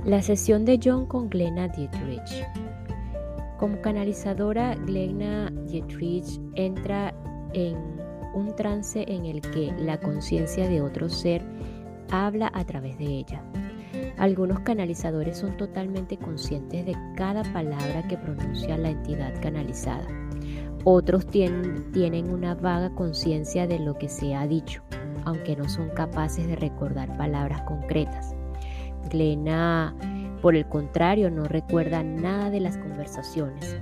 La 0.05 0.21
sesión 0.21 0.63
de 0.63 0.79
John 0.81 1.05
con 1.05 1.29
Glenna 1.29 1.67
Dietrich. 1.67 2.45
Como 3.59 3.81
canalizadora, 3.81 4.75
Glenna 4.75 5.49
Dietrich 5.65 6.39
entra 6.55 7.13
en 7.53 7.75
un 8.33 8.55
trance 8.55 9.03
en 9.07 9.25
el 9.25 9.41
que 9.41 9.73
la 9.79 9.99
conciencia 9.99 10.69
de 10.69 10.81
otro 10.81 11.09
ser 11.09 11.43
habla 12.09 12.49
a 12.53 12.63
través 12.65 12.97
de 12.97 13.05
ella. 13.05 13.43
Algunos 14.17 14.61
canalizadores 14.61 15.37
son 15.37 15.57
totalmente 15.57 16.17
conscientes 16.17 16.85
de 16.85 16.95
cada 17.15 17.43
palabra 17.53 18.07
que 18.07 18.17
pronuncia 18.17 18.75
la 18.75 18.89
entidad 18.89 19.39
canalizada. 19.41 20.07
Otros 20.83 21.27
tienen, 21.27 22.33
una 22.33 22.55
vaga 22.55 22.89
conciencia 22.95 23.67
de 23.67 23.77
lo 23.77 23.97
que 23.97 24.09
se 24.09 24.33
ha 24.33 24.47
dicho, 24.47 24.81
aunque 25.25 25.55
no 25.55 25.69
son 25.69 25.89
capaces 25.89 26.47
de 26.47 26.55
recordar 26.55 27.15
palabras 27.17 27.61
concretas. 27.63 28.35
Glena, 29.11 29.95
por 30.41 30.55
el 30.55 30.65
contrario, 30.67 31.29
no 31.29 31.43
recuerda 31.43 32.01
nada 32.03 32.49
de 32.49 32.61
las 32.61 32.77
conversaciones. 32.77 33.77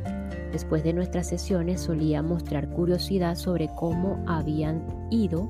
Después 0.52 0.84
de 0.84 0.94
nuestras 0.94 1.28
sesiones 1.28 1.82
solía 1.82 2.22
mostrar 2.22 2.70
curiosidad 2.70 3.36
sobre 3.36 3.70
cómo 3.76 4.22
habían 4.28 4.86
ido 5.12 5.50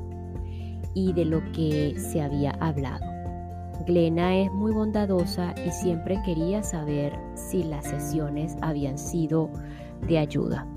y 0.94 1.14
de 1.14 1.26
lo 1.26 1.42
que 1.54 1.96
se 1.98 2.22
había 2.22 2.52
hablado. 2.60 3.15
Glena 3.86 4.38
es 4.38 4.52
muy 4.52 4.72
bondadosa 4.72 5.54
y 5.66 5.72
siempre 5.72 6.22
quería 6.24 6.64
saber 6.64 7.18
si 7.34 7.64
las 7.64 7.86
sesiones 7.86 8.56
habían 8.62 8.98
sido 8.98 9.50
de 10.08 10.18
ayuda. 10.18 10.68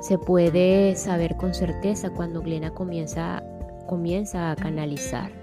Se 0.00 0.18
puede 0.18 0.96
saber 0.96 1.36
con 1.36 1.54
certeza 1.54 2.10
cuando 2.10 2.40
Glena 2.40 2.70
comienza, 2.70 3.42
comienza 3.86 4.50
a 4.50 4.56
canalizar 4.56 5.42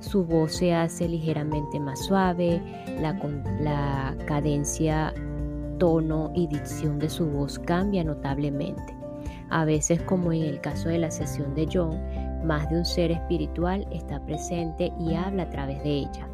su 0.00 0.24
voz 0.24 0.52
se 0.56 0.74
hace 0.74 1.08
ligeramente 1.08 1.80
más 1.80 2.04
suave, 2.04 2.60
la, 3.00 3.18
la 3.60 4.14
cadencia, 4.26 5.12
tono 5.78 6.30
y 6.34 6.46
dicción 6.46 6.98
de 6.98 7.08
su 7.08 7.26
voz 7.26 7.58
cambia 7.58 8.04
notablemente. 8.04 8.94
A 9.48 9.64
veces, 9.64 10.00
como 10.02 10.32
en 10.32 10.42
el 10.42 10.60
caso 10.60 10.88
de 10.90 10.98
la 10.98 11.10
sesión 11.10 11.54
de 11.54 11.68
John, 11.72 11.98
más 12.46 12.68
de 12.70 12.78
un 12.78 12.84
ser 12.84 13.10
espiritual 13.10 13.86
está 13.90 14.24
presente 14.24 14.92
y 15.00 15.14
habla 15.14 15.44
a 15.44 15.50
través 15.50 15.82
de 15.82 15.90
ella. 15.90 16.28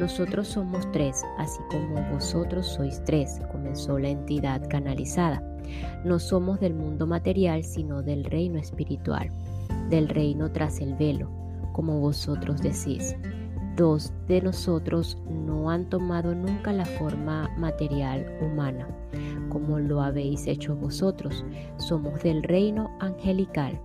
Nosotros 0.00 0.48
somos 0.48 0.90
tres, 0.92 1.24
así 1.38 1.60
como 1.70 2.02
vosotros 2.12 2.66
sois 2.66 3.02
tres, 3.04 3.40
comenzó 3.52 3.98
la 3.98 4.08
entidad 4.08 4.68
canalizada. 4.68 5.42
No 6.04 6.18
somos 6.18 6.60
del 6.60 6.74
mundo 6.74 7.06
material, 7.06 7.64
sino 7.64 8.02
del 8.02 8.24
reino 8.24 8.58
espiritual, 8.58 9.30
del 9.90 10.08
reino 10.08 10.50
tras 10.50 10.80
el 10.80 10.94
velo, 10.94 11.30
como 11.72 12.00
vosotros 12.00 12.60
decís. 12.60 13.16
Dos 13.76 14.12
de 14.26 14.42
nosotros 14.42 15.16
no 15.28 15.70
han 15.70 15.88
tomado 15.88 16.34
nunca 16.34 16.72
la 16.72 16.84
forma 16.84 17.48
material 17.56 18.26
humana, 18.40 18.88
como 19.48 19.78
lo 19.78 20.02
habéis 20.02 20.48
hecho 20.48 20.74
vosotros. 20.74 21.44
Somos 21.76 22.20
del 22.24 22.42
reino 22.42 22.90
angelical. 22.98 23.80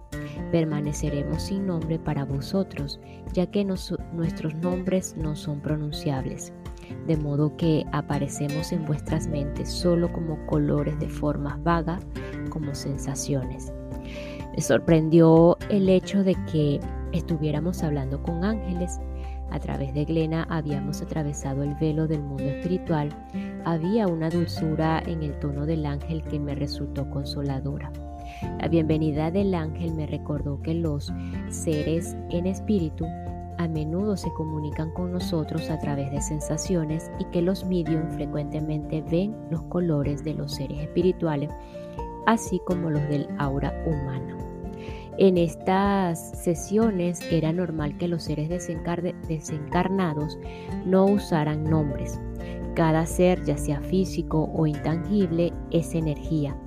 Permaneceremos 0.51 1.43
sin 1.43 1.67
nombre 1.67 1.99
para 1.99 2.25
vosotros, 2.25 2.99
ya 3.33 3.47
que 3.47 3.65
nuestros 3.65 4.55
nombres 4.55 5.15
no 5.17 5.35
son 5.35 5.61
pronunciables 5.61 6.53
de 7.07 7.17
modo 7.17 7.55
que 7.57 7.85
aparecemos 7.91 8.71
en 8.71 8.85
vuestras 8.85 9.27
mentes 9.27 9.69
solo 9.69 10.11
como 10.11 10.45
colores 10.47 10.97
de 10.99 11.09
formas 11.09 11.61
vagas, 11.63 12.05
como 12.49 12.73
sensaciones. 12.75 13.73
Me 14.55 14.61
sorprendió 14.61 15.57
el 15.69 15.89
hecho 15.89 16.23
de 16.23 16.35
que 16.51 16.79
estuviéramos 17.11 17.83
hablando 17.83 18.21
con 18.21 18.43
ángeles. 18.43 18.99
A 19.51 19.59
través 19.59 19.93
de 19.93 20.05
Glena 20.05 20.47
habíamos 20.49 21.01
atravesado 21.01 21.63
el 21.63 21.75
velo 21.75 22.07
del 22.07 22.21
mundo 22.21 22.43
espiritual. 22.43 23.09
Había 23.65 24.07
una 24.07 24.29
dulzura 24.29 25.01
en 25.05 25.23
el 25.23 25.37
tono 25.39 25.65
del 25.65 25.85
ángel 25.85 26.23
que 26.23 26.39
me 26.39 26.55
resultó 26.55 27.09
consoladora. 27.09 27.91
La 28.59 28.67
bienvenida 28.67 29.31
del 29.31 29.53
ángel 29.53 29.93
me 29.93 30.07
recordó 30.07 30.61
que 30.61 30.73
los 30.73 31.11
seres 31.49 32.15
en 32.29 32.47
espíritu 32.47 33.05
a 33.57 33.67
menudo 33.67 34.17
se 34.17 34.31
comunican 34.33 34.91
con 34.91 35.11
nosotros 35.11 35.69
a 35.69 35.79
través 35.79 36.11
de 36.11 36.21
sensaciones 36.21 37.11
y 37.19 37.25
que 37.25 37.41
los 37.41 37.65
medium 37.65 38.09
frecuentemente 38.11 39.01
ven 39.01 39.35
los 39.49 39.61
colores 39.63 40.23
de 40.23 40.33
los 40.33 40.53
seres 40.55 40.79
espirituales, 40.79 41.51
así 42.25 42.61
como 42.65 42.89
los 42.89 43.01
del 43.09 43.27
aura 43.37 43.73
humana. 43.85 44.37
En 45.17 45.37
estas 45.37 46.31
sesiones 46.43 47.21
era 47.31 47.53
normal 47.53 47.97
que 47.97 48.07
los 48.07 48.23
seres 48.23 48.49
desencarnados 48.49 50.39
no 50.85 51.05
usaran 51.05 51.63
nombres. 51.63 52.19
Cada 52.73 53.05
ser, 53.05 53.43
ya 53.45 53.55
sea 53.55 53.79
físico 53.81 54.49
o 54.51 54.65
intangible, 54.65 55.53
es 55.69 55.93
energía. 55.93 56.57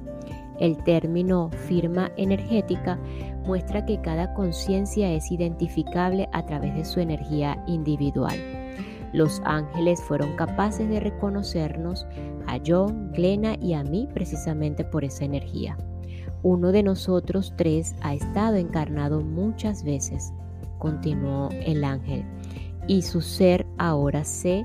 El 0.59 0.77
término 0.85 1.51
firma 1.51 2.11
energética 2.17 2.99
muestra 3.45 3.85
que 3.85 4.01
cada 4.01 4.33
conciencia 4.35 5.13
es 5.13 5.31
identificable 5.31 6.29
a 6.33 6.45
través 6.47 6.75
de 6.75 6.85
su 6.85 7.01
energía 7.01 7.63
individual. 7.67 8.37
Los 9.13 9.41
ángeles 9.45 10.03
fueron 10.03 10.35
capaces 10.37 10.89
de 10.89 11.01
reconocernos 11.01 12.07
a 12.47 12.59
John, 12.67 13.13
Glena 13.13 13.57
y 13.61 13.75
a 13.75 13.83
mí 13.83 14.09
precisamente 14.13 14.85
por 14.85 15.05
esa 15.05 15.25
energía. 15.25 15.77
Uno 16.43 16.73
de 16.73 16.83
nosotros 16.83 17.53
tres 17.57 17.95
ha 18.03 18.15
estado 18.15 18.57
encarnado 18.57 19.21
muchas 19.21 19.85
veces, 19.85 20.33
continuó 20.79 21.49
el 21.51 21.85
ángel, 21.85 22.25
y 22.89 23.03
su 23.03 23.21
ser 23.21 23.67
ahora 23.79 24.25
se 24.25 24.65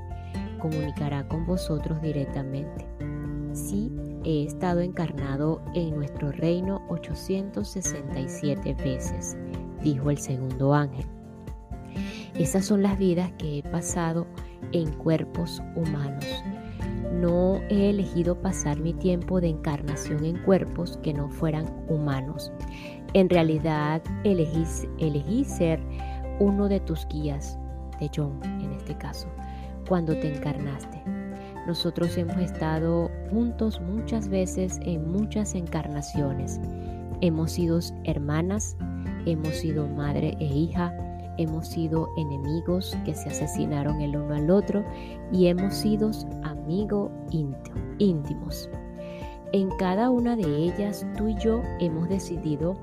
comunicará 0.60 1.26
con 1.26 1.46
vosotros 1.46 2.00
directamente. 2.02 2.86
Sí, 3.52 3.90
he 4.24 4.44
estado 4.44 4.80
encarnado 4.80 5.60
en 5.74 5.96
nuestro 5.96 6.32
reino 6.32 6.82
867 6.88 8.74
veces, 8.74 9.36
dijo 9.82 10.10
el 10.10 10.18
segundo 10.18 10.74
ángel. 10.74 11.06
Esas 12.34 12.64
son 12.64 12.82
las 12.82 12.98
vidas 12.98 13.30
que 13.38 13.58
he 13.58 13.62
pasado 13.62 14.26
en 14.72 14.90
cuerpos 14.92 15.62
humanos. 15.76 16.24
No 17.12 17.60
he 17.68 17.90
elegido 17.90 18.40
pasar 18.40 18.80
mi 18.80 18.94
tiempo 18.94 19.40
de 19.40 19.48
encarnación 19.48 20.24
en 20.24 20.38
cuerpos 20.42 20.98
que 21.02 21.12
no 21.12 21.28
fueran 21.28 21.66
humanos. 21.88 22.50
En 23.12 23.28
realidad 23.28 24.02
elegí, 24.24 24.64
elegí 24.98 25.44
ser 25.44 25.80
uno 26.40 26.68
de 26.68 26.80
tus 26.80 27.06
guías, 27.08 27.58
de 28.00 28.10
John 28.14 28.40
en 28.42 28.72
este 28.72 28.96
caso, 28.96 29.28
cuando 29.86 30.14
te 30.14 30.34
encarnaste. 30.34 31.21
Nosotros 31.66 32.16
hemos 32.16 32.38
estado 32.38 33.10
juntos 33.30 33.80
muchas 33.80 34.28
veces 34.28 34.80
en 34.84 35.10
muchas 35.10 35.54
encarnaciones. 35.54 36.60
Hemos 37.20 37.52
sido 37.52 37.78
hermanas, 38.04 38.76
hemos 39.26 39.54
sido 39.56 39.86
madre 39.86 40.36
e 40.40 40.44
hija, 40.46 40.92
hemos 41.38 41.68
sido 41.68 42.08
enemigos 42.16 42.96
que 43.04 43.14
se 43.14 43.28
asesinaron 43.28 44.00
el 44.00 44.16
uno 44.16 44.34
al 44.34 44.50
otro 44.50 44.84
y 45.30 45.46
hemos 45.46 45.74
sido 45.74 46.10
amigos 46.42 47.10
íntimos. 47.98 48.68
En 49.52 49.70
cada 49.78 50.10
una 50.10 50.34
de 50.34 50.56
ellas 50.56 51.06
tú 51.16 51.28
y 51.28 51.36
yo 51.36 51.62
hemos 51.78 52.08
decidido 52.08 52.76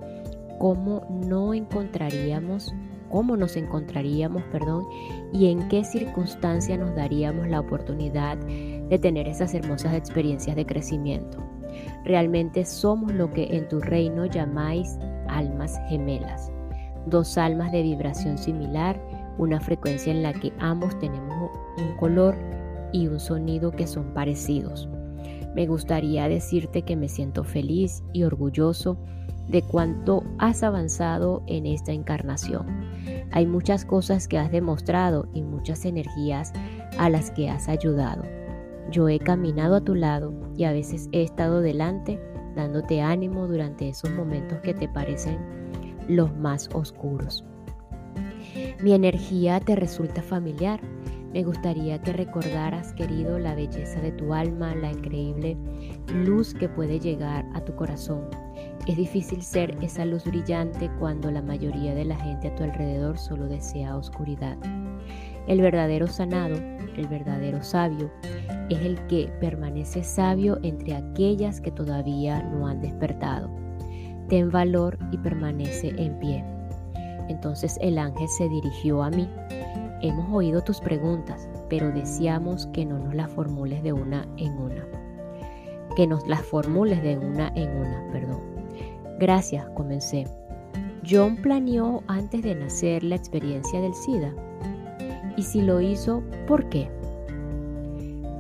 cómo 0.58 1.06
no 1.10 1.54
encontraríamos 1.54 2.74
cómo 3.10 3.36
nos 3.36 3.58
encontraríamos, 3.58 4.44
perdón, 4.52 4.88
y 5.34 5.48
en 5.48 5.68
qué 5.68 5.84
circunstancia 5.84 6.78
nos 6.78 6.96
daríamos 6.96 7.48
la 7.48 7.60
oportunidad 7.60 8.38
de 8.90 9.00
tener 9.00 9.28
esas 9.28 9.54
hermosas 9.54 9.94
experiencias 9.94 10.56
de 10.56 10.66
crecimiento. 10.66 11.44
Realmente 12.06 12.66
somos 12.66 13.14
lo 13.14 13.32
que 13.32 13.56
en 13.56 13.68
tu 13.68 13.80
reino 13.80 14.26
llamáis 14.26 14.98
almas 15.28 15.80
gemelas, 15.88 16.52
dos 17.06 17.38
almas 17.38 17.72
de 17.72 17.84
vibración 17.84 18.38
similar, 18.38 19.00
una 19.38 19.60
frecuencia 19.60 20.12
en 20.12 20.24
la 20.24 20.34
que 20.34 20.52
ambos 20.60 20.98
tenemos 21.00 21.52
un 21.78 21.96
color 21.98 22.36
y 22.92 23.08
un 23.08 23.20
sonido 23.20 23.72
que 23.72 23.88
son 23.88 24.14
parecidos. 24.14 24.90
Me 25.56 25.68
gustaría 25.68 26.28
decirte 26.28 26.84
que 26.84 26.96
me 26.96 27.10
siento 27.10 27.44
feliz 27.44 28.04
y 28.14 28.24
orgulloso 28.24 28.98
de 29.48 29.64
cuánto 29.64 30.24
has 30.38 30.62
avanzado 30.64 31.44
en 31.48 31.66
esta 31.66 31.92
encarnación. 31.92 32.68
Hay 33.32 33.48
muchas 33.48 33.84
cosas 33.84 34.28
que 34.28 34.38
has 34.38 34.52
demostrado 34.52 35.28
y 35.34 35.42
muchas 35.42 35.86
energías 35.86 36.54
a 36.98 37.10
las 37.10 37.32
que 37.32 37.50
has 37.50 37.68
ayudado. 37.68 38.39
Yo 38.92 39.08
he 39.10 39.20
caminado 39.20 39.76
a 39.76 39.82
tu 39.82 39.96
lado 39.96 40.34
y 40.58 40.64
a 40.64 40.72
veces 40.72 41.10
he 41.12 41.24
estado 41.24 41.62
delante 41.62 42.20
dándote 42.56 43.02
ánimo 43.02 43.48
durante 43.48 43.90
esos 43.90 44.12
momentos 44.12 44.60
que 44.60 44.74
te 44.74 44.88
parecen 44.88 45.38
los 46.08 46.36
más 46.36 46.70
oscuros. 46.74 47.46
Mi 48.82 48.94
energía 48.94 49.60
te 49.60 49.76
resulta 49.76 50.22
familiar. 50.22 50.80
Me 51.32 51.44
gustaría 51.44 52.02
que 52.02 52.12
recordaras, 52.12 52.94
querido, 52.94 53.38
la 53.38 53.54
belleza 53.54 54.02
de 54.02 54.12
tu 54.12 54.34
alma, 54.34 54.74
la 54.74 54.92
increíble 54.92 55.56
luz 56.26 56.56
que 56.56 56.68
puede 56.68 57.00
llegar 57.00 57.46
a 57.54 57.62
tu 57.64 57.76
corazón 57.76 58.28
es 58.88 58.98
difícil 58.98 59.44
ser 59.44 59.78
esa 59.84 60.04
luz 60.04 60.24
brillante 60.24 60.90
cuando 61.00 61.30
la 61.30 61.44
mayoría 61.44 61.94
de 61.94 62.06
la 62.06 62.16
gente 62.16 62.48
a 62.48 62.56
tu 62.56 62.64
alrededor 62.64 63.20
solo 63.20 63.48
desea 63.48 63.96
oscuridad. 63.96 64.58
El 65.48 65.62
verdadero 65.62 66.08
sanado, 66.08 66.56
el 67.00 67.08
verdadero 67.08 67.64
sabio, 67.64 68.12
es 68.70 68.80
el 68.82 69.00
que 69.08 69.32
permanece 69.40 70.04
sabio 70.04 70.60
entre 70.64 70.96
aquellas 70.96 71.60
que 71.62 71.72
todavía 71.72 72.44
no 72.44 72.68
han 72.68 72.82
despertado. 72.82 73.50
Ten 74.28 74.52
valor 74.52 74.98
y 75.12 75.18
permanece 75.18 75.94
en 75.98 76.20
pie. 76.20 76.46
Entonces 77.30 77.78
el 77.82 77.98
ángel 77.98 78.28
se 78.28 78.48
dirigió 78.50 79.02
a 79.02 79.10
mí. 79.10 79.28
Hemos 80.02 80.32
oído 80.32 80.62
tus 80.62 80.80
preguntas, 80.80 81.50
pero 81.70 81.92
deseamos 81.92 82.68
que 82.68 82.86
no 82.86 83.00
nos 83.00 83.16
las 83.16 83.32
formules 83.32 83.82
de 83.84 83.94
una 83.94 84.28
en 84.38 84.54
una. 84.58 84.86
Que 85.96 86.08
nos 86.08 86.28
las 86.28 86.42
formules 86.42 87.02
de 87.02 87.18
una 87.18 87.52
en 87.56 87.70
una, 87.70 88.08
perdón. 88.12 88.42
Gracias, 89.20 89.68
comencé. 89.70 90.26
John 91.10 91.38
planeó 91.38 92.04
antes 92.08 92.44
de 92.44 92.56
nacer 92.56 93.04
la 93.04 93.16
experiencia 93.16 93.82
del 93.82 93.94
SIDA. 93.94 94.34
Y 95.40 95.44
si 95.44 95.62
lo 95.62 95.80
hizo, 95.80 96.22
¿por 96.50 96.68
qué? 96.68 96.92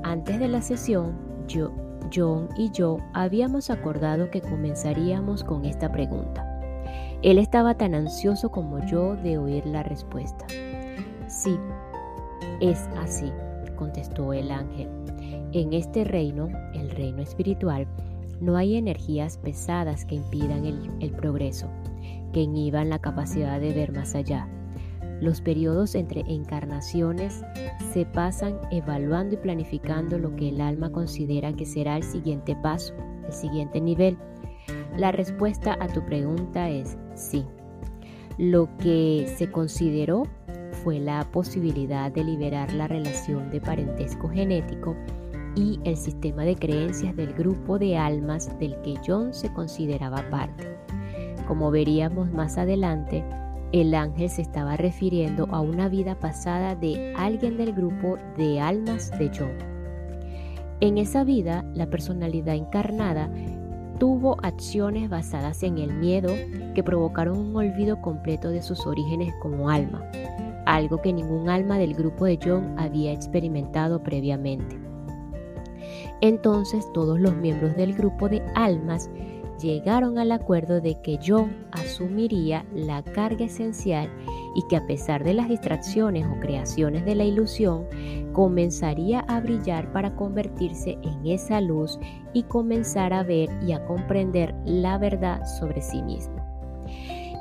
Antes 0.03 0.37
de 0.37 0.49
la 0.49 0.61
sesión, 0.61 1.17
yo, 1.47 1.71
John 2.13 2.49
y 2.57 2.71
yo 2.71 2.97
habíamos 3.13 3.69
acordado 3.69 4.29
que 4.29 4.41
comenzaríamos 4.41 5.45
con 5.45 5.63
esta 5.63 5.89
pregunta. 5.93 6.45
Él 7.21 7.37
estaba 7.37 7.75
tan 7.75 7.95
ansioso 7.95 8.51
como 8.51 8.85
yo 8.85 9.15
de 9.15 9.37
oír 9.37 9.65
la 9.65 9.81
respuesta. 9.81 10.45
Sí, 11.27 11.57
es 12.59 12.89
así, 12.97 13.31
contestó 13.77 14.33
el 14.33 14.51
ángel. 14.51 14.89
En 15.53 15.71
este 15.71 16.03
reino, 16.03 16.49
el 16.73 16.91
reino 16.91 17.21
espiritual, 17.21 17.87
no 18.41 18.57
hay 18.57 18.75
energías 18.75 19.37
pesadas 19.37 20.03
que 20.03 20.15
impidan 20.15 20.65
el, 20.65 21.11
progreso, 21.11 21.69
que 22.33 22.41
inhiban 22.41 22.89
la 22.89 22.99
capacidad 22.99 23.61
de 23.61 23.71
ver 23.71 23.93
más 23.93 24.15
allá. 24.15 24.49
Los 25.21 25.41
periodos 25.41 25.95
entre 25.95 26.21
encarnaciones 26.21 27.43
se 27.93 28.05
pasan 28.05 28.59
evaluando 28.71 29.35
y 29.35 29.37
planificando 29.37 30.17
lo 30.17 30.35
que 30.35 30.49
el 30.49 30.61
alma 30.61 30.91
considera 30.91 31.53
que 31.53 31.65
será 31.65 31.97
el 31.97 32.03
siguiente 32.03 32.55
paso, 32.55 32.93
el 33.25 33.33
siguiente 33.33 33.81
nivel. 33.81 34.17
La 34.97 35.11
respuesta 35.11 35.77
a 35.79 35.87
tu 35.87 36.05
pregunta 36.05 36.69
es 36.69 36.97
sí. 37.15 37.45
Lo 38.37 38.69
que 38.77 39.33
se 39.37 39.51
consideró 39.51 40.23
fue 40.83 40.99
la 40.99 41.29
posibilidad 41.31 42.11
de 42.11 42.23
liberar 42.23 42.71
la 42.73 42.87
relación 42.87 43.49
de 43.49 43.59
parentesco 43.59 44.29
genético 44.29 44.95
y 45.55 45.79
el 45.83 45.97
sistema 45.97 46.43
de 46.43 46.55
creencias 46.55 47.15
del 47.15 47.33
grupo 47.33 47.77
de 47.77 47.97
almas 47.97 48.57
del 48.59 48.79
que 48.81 48.95
John 49.05 49.33
se 49.33 49.51
consideraba 49.51 50.23
parte. 50.29 50.77
Como 51.47 51.71
veríamos 51.71 52.31
más 52.31 52.57
adelante, 52.57 53.25
el 53.71 53.93
ángel 53.93 54.29
se 54.29 54.41
estaba 54.41 54.77
refiriendo 54.77 55.47
a 55.51 55.61
una 55.61 55.89
vida 55.89 56.15
pasada 56.15 56.75
de 56.75 57.13
alguien 57.15 57.57
del 57.57 57.73
grupo 57.73 58.17
de 58.37 58.59
almas 58.59 59.11
de 59.19 59.29
John. 59.37 59.51
En 60.81 60.97
esa 60.97 61.23
vida, 61.23 61.65
la 61.73 61.87
personalidad 61.87 62.55
encarnada 62.55 63.29
tuvo 63.99 64.37
acciones 64.41 65.09
basadas 65.09 65.61
en 65.63 65.77
el 65.77 65.93
miedo 65.93 66.33
que 66.73 66.83
provocaron 66.83 67.37
un 67.37 67.55
olvido 67.55 68.01
completo 68.01 68.49
de 68.49 68.61
sus 68.61 68.87
orígenes 68.87 69.33
como 69.41 69.69
alma, 69.69 70.01
algo 70.65 71.01
que 71.01 71.11
ningún 71.11 71.49
alma 71.49 71.77
del 71.77 71.93
grupo 71.93 72.25
de 72.25 72.39
John 72.41 72.75
había 72.79 73.11
experimentado 73.11 74.01
previamente. 74.01 74.79
Entonces 76.21 76.85
todos 76.93 77.19
los 77.19 77.35
miembros 77.35 77.75
del 77.75 77.93
grupo 77.93 78.29
de 78.29 78.41
almas 78.55 79.09
llegaron 79.61 80.17
al 80.17 80.31
acuerdo 80.31 80.81
de 80.81 80.99
que 81.01 81.19
John 81.25 81.55
asumiría 81.71 82.65
la 82.73 83.03
carga 83.03 83.45
esencial 83.45 84.09
y 84.55 84.63
que 84.67 84.77
a 84.77 84.87
pesar 84.87 85.23
de 85.23 85.33
las 85.33 85.49
distracciones 85.49 86.25
o 86.25 86.39
creaciones 86.39 87.05
de 87.05 87.15
la 87.15 87.23
ilusión, 87.23 87.85
comenzaría 88.33 89.21
a 89.21 89.39
brillar 89.39 89.91
para 89.91 90.15
convertirse 90.15 90.97
en 91.03 91.25
esa 91.25 91.61
luz 91.61 91.99
y 92.33 92.43
comenzar 92.43 93.13
a 93.13 93.23
ver 93.23 93.49
y 93.65 93.73
a 93.73 93.85
comprender 93.85 94.55
la 94.65 94.97
verdad 94.97 95.45
sobre 95.59 95.81
sí 95.81 96.01
mismo. 96.01 96.35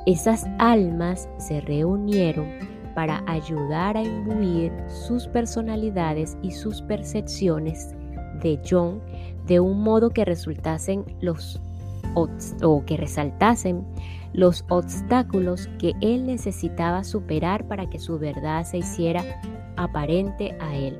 Esas 0.05 0.45
almas 0.59 1.29
se 1.37 1.61
reunieron 1.61 2.47
para 2.95 3.23
ayudar 3.27 3.95
a 3.97 4.03
imbuir 4.03 4.71
sus 4.87 5.27
personalidades 5.27 6.37
y 6.41 6.51
sus 6.51 6.81
percepciones 6.81 7.93
de 8.41 8.59
John 8.67 9.01
de 9.45 9.59
un 9.59 9.81
modo 9.81 10.09
que 10.09 10.25
resultasen 10.25 11.05
los 11.21 11.61
o 12.15 12.85
que 12.85 12.97
resaltasen 12.97 13.85
los 14.33 14.65
obstáculos 14.69 15.67
que 15.79 15.93
él 16.01 16.25
necesitaba 16.25 17.03
superar 17.03 17.67
para 17.67 17.89
que 17.89 17.99
su 17.99 18.19
verdad 18.19 18.63
se 18.63 18.77
hiciera 18.79 19.23
aparente 19.75 20.55
a 20.59 20.75
él. 20.75 20.99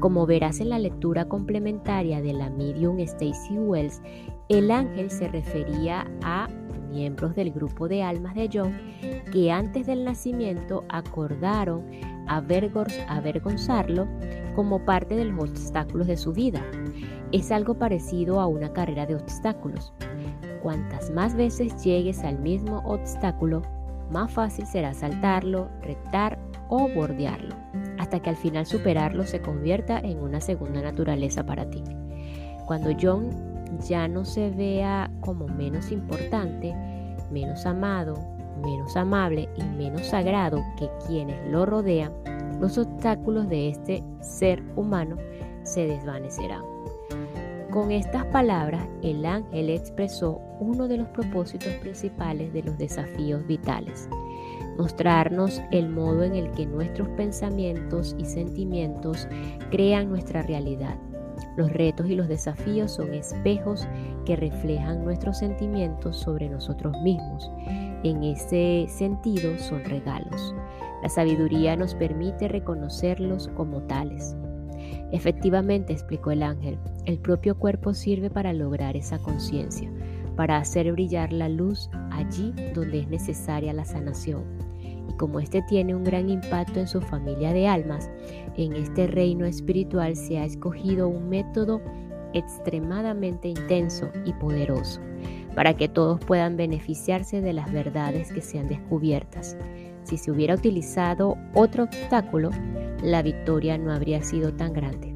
Como 0.00 0.26
verás 0.26 0.60
en 0.60 0.70
la 0.70 0.78
lectura 0.78 1.26
complementaria 1.26 2.20
de 2.20 2.32
la 2.32 2.50
medium 2.50 2.98
Stacy 3.00 3.58
Wells, 3.58 4.02
El 4.48 4.72
ángel 4.72 5.10
se 5.12 5.28
refería 5.28 6.10
a 6.24 6.48
miembros 6.90 7.36
del 7.36 7.52
grupo 7.52 7.86
de 7.86 8.02
almas 8.02 8.34
de 8.34 8.50
John 8.52 8.76
que 9.32 9.52
antes 9.52 9.86
del 9.86 10.04
nacimiento 10.04 10.84
acordaron 10.88 11.84
avergonzarlo 12.30 14.06
como 14.54 14.84
parte 14.84 15.16
de 15.16 15.24
los 15.24 15.50
obstáculos 15.50 16.06
de 16.06 16.16
su 16.16 16.32
vida. 16.32 16.62
Es 17.32 17.52
algo 17.52 17.74
parecido 17.74 18.40
a 18.40 18.46
una 18.46 18.72
carrera 18.72 19.06
de 19.06 19.16
obstáculos. 19.16 19.92
Cuantas 20.62 21.10
más 21.10 21.34
veces 21.34 21.82
llegues 21.82 22.20
al 22.24 22.38
mismo 22.38 22.78
obstáculo, 22.84 23.62
más 24.10 24.32
fácil 24.32 24.66
será 24.66 24.92
saltarlo, 24.94 25.68
retar 25.82 26.38
o 26.68 26.88
bordearlo, 26.88 27.54
hasta 27.98 28.20
que 28.20 28.30
al 28.30 28.36
final 28.36 28.66
superarlo 28.66 29.24
se 29.24 29.40
convierta 29.40 29.98
en 29.98 30.18
una 30.18 30.40
segunda 30.40 30.82
naturaleza 30.82 31.44
para 31.44 31.68
ti. 31.70 31.82
Cuando 32.66 32.90
John 33.00 33.30
ya 33.88 34.08
no 34.08 34.24
se 34.24 34.50
vea 34.50 35.10
como 35.20 35.46
menos 35.46 35.92
importante, 35.92 36.74
menos 37.30 37.66
amado, 37.66 38.14
menos 38.60 38.96
amable 38.96 39.48
y 39.56 39.62
menos 39.62 40.06
sagrado 40.06 40.62
que 40.78 40.88
quienes 41.06 41.50
lo 41.50 41.66
rodean, 41.66 42.12
los 42.60 42.78
obstáculos 42.78 43.48
de 43.48 43.70
este 43.70 44.04
ser 44.20 44.62
humano 44.76 45.16
se 45.62 45.86
desvanecerán. 45.86 46.62
Con 47.70 47.92
estas 47.92 48.24
palabras, 48.26 48.88
el 49.02 49.24
ángel 49.24 49.70
expresó 49.70 50.40
uno 50.58 50.88
de 50.88 50.96
los 50.96 51.08
propósitos 51.08 51.72
principales 51.74 52.52
de 52.52 52.64
los 52.64 52.76
desafíos 52.76 53.46
vitales, 53.46 54.08
mostrarnos 54.76 55.62
el 55.70 55.88
modo 55.88 56.24
en 56.24 56.34
el 56.34 56.50
que 56.50 56.66
nuestros 56.66 57.08
pensamientos 57.10 58.16
y 58.18 58.24
sentimientos 58.24 59.28
crean 59.70 60.08
nuestra 60.08 60.42
realidad. 60.42 60.96
Los 61.56 61.72
retos 61.72 62.08
y 62.08 62.16
los 62.16 62.28
desafíos 62.28 62.92
son 62.92 63.14
espejos 63.14 63.86
que 64.24 64.36
reflejan 64.36 65.04
nuestros 65.04 65.38
sentimientos 65.38 66.16
sobre 66.16 66.48
nosotros 66.48 66.96
mismos. 67.02 67.50
En 68.02 68.22
ese 68.22 68.86
sentido 68.88 69.58
son 69.58 69.84
regalos. 69.84 70.54
La 71.02 71.08
sabiduría 71.08 71.76
nos 71.76 71.94
permite 71.94 72.48
reconocerlos 72.48 73.48
como 73.48 73.82
tales. 73.82 74.36
Efectivamente, 75.12 75.92
explicó 75.92 76.30
el 76.30 76.42
ángel, 76.42 76.78
el 77.04 77.18
propio 77.18 77.58
cuerpo 77.58 77.94
sirve 77.94 78.30
para 78.30 78.52
lograr 78.52 78.96
esa 78.96 79.18
conciencia, 79.18 79.90
para 80.36 80.56
hacer 80.58 80.90
brillar 80.92 81.32
la 81.32 81.48
luz 81.48 81.90
allí 82.10 82.54
donde 82.74 83.00
es 83.00 83.08
necesaria 83.08 83.72
la 83.72 83.84
sanación. 83.84 84.44
Y 85.08 85.12
como 85.14 85.40
este 85.40 85.62
tiene 85.62 85.94
un 85.94 86.04
gran 86.04 86.30
impacto 86.30 86.80
en 86.80 86.86
su 86.86 87.00
familia 87.00 87.52
de 87.52 87.66
almas, 87.66 88.10
en 88.56 88.74
este 88.74 89.06
reino 89.06 89.44
espiritual 89.44 90.16
se 90.16 90.38
ha 90.38 90.44
escogido 90.44 91.08
un 91.08 91.28
método 91.28 91.80
extremadamente 92.32 93.48
intenso 93.48 94.08
y 94.24 94.32
poderoso, 94.34 95.00
para 95.54 95.74
que 95.74 95.88
todos 95.88 96.20
puedan 96.20 96.56
beneficiarse 96.56 97.40
de 97.40 97.52
las 97.52 97.72
verdades 97.72 98.32
que 98.32 98.40
sean 98.40 98.68
descubiertas. 98.68 99.56
Si 100.04 100.16
se 100.16 100.30
hubiera 100.30 100.54
utilizado 100.54 101.36
otro 101.54 101.84
obstáculo, 101.84 102.50
la 103.02 103.22
victoria 103.22 103.78
no 103.78 103.92
habría 103.92 104.22
sido 104.22 104.52
tan 104.52 104.72
grande. 104.72 105.14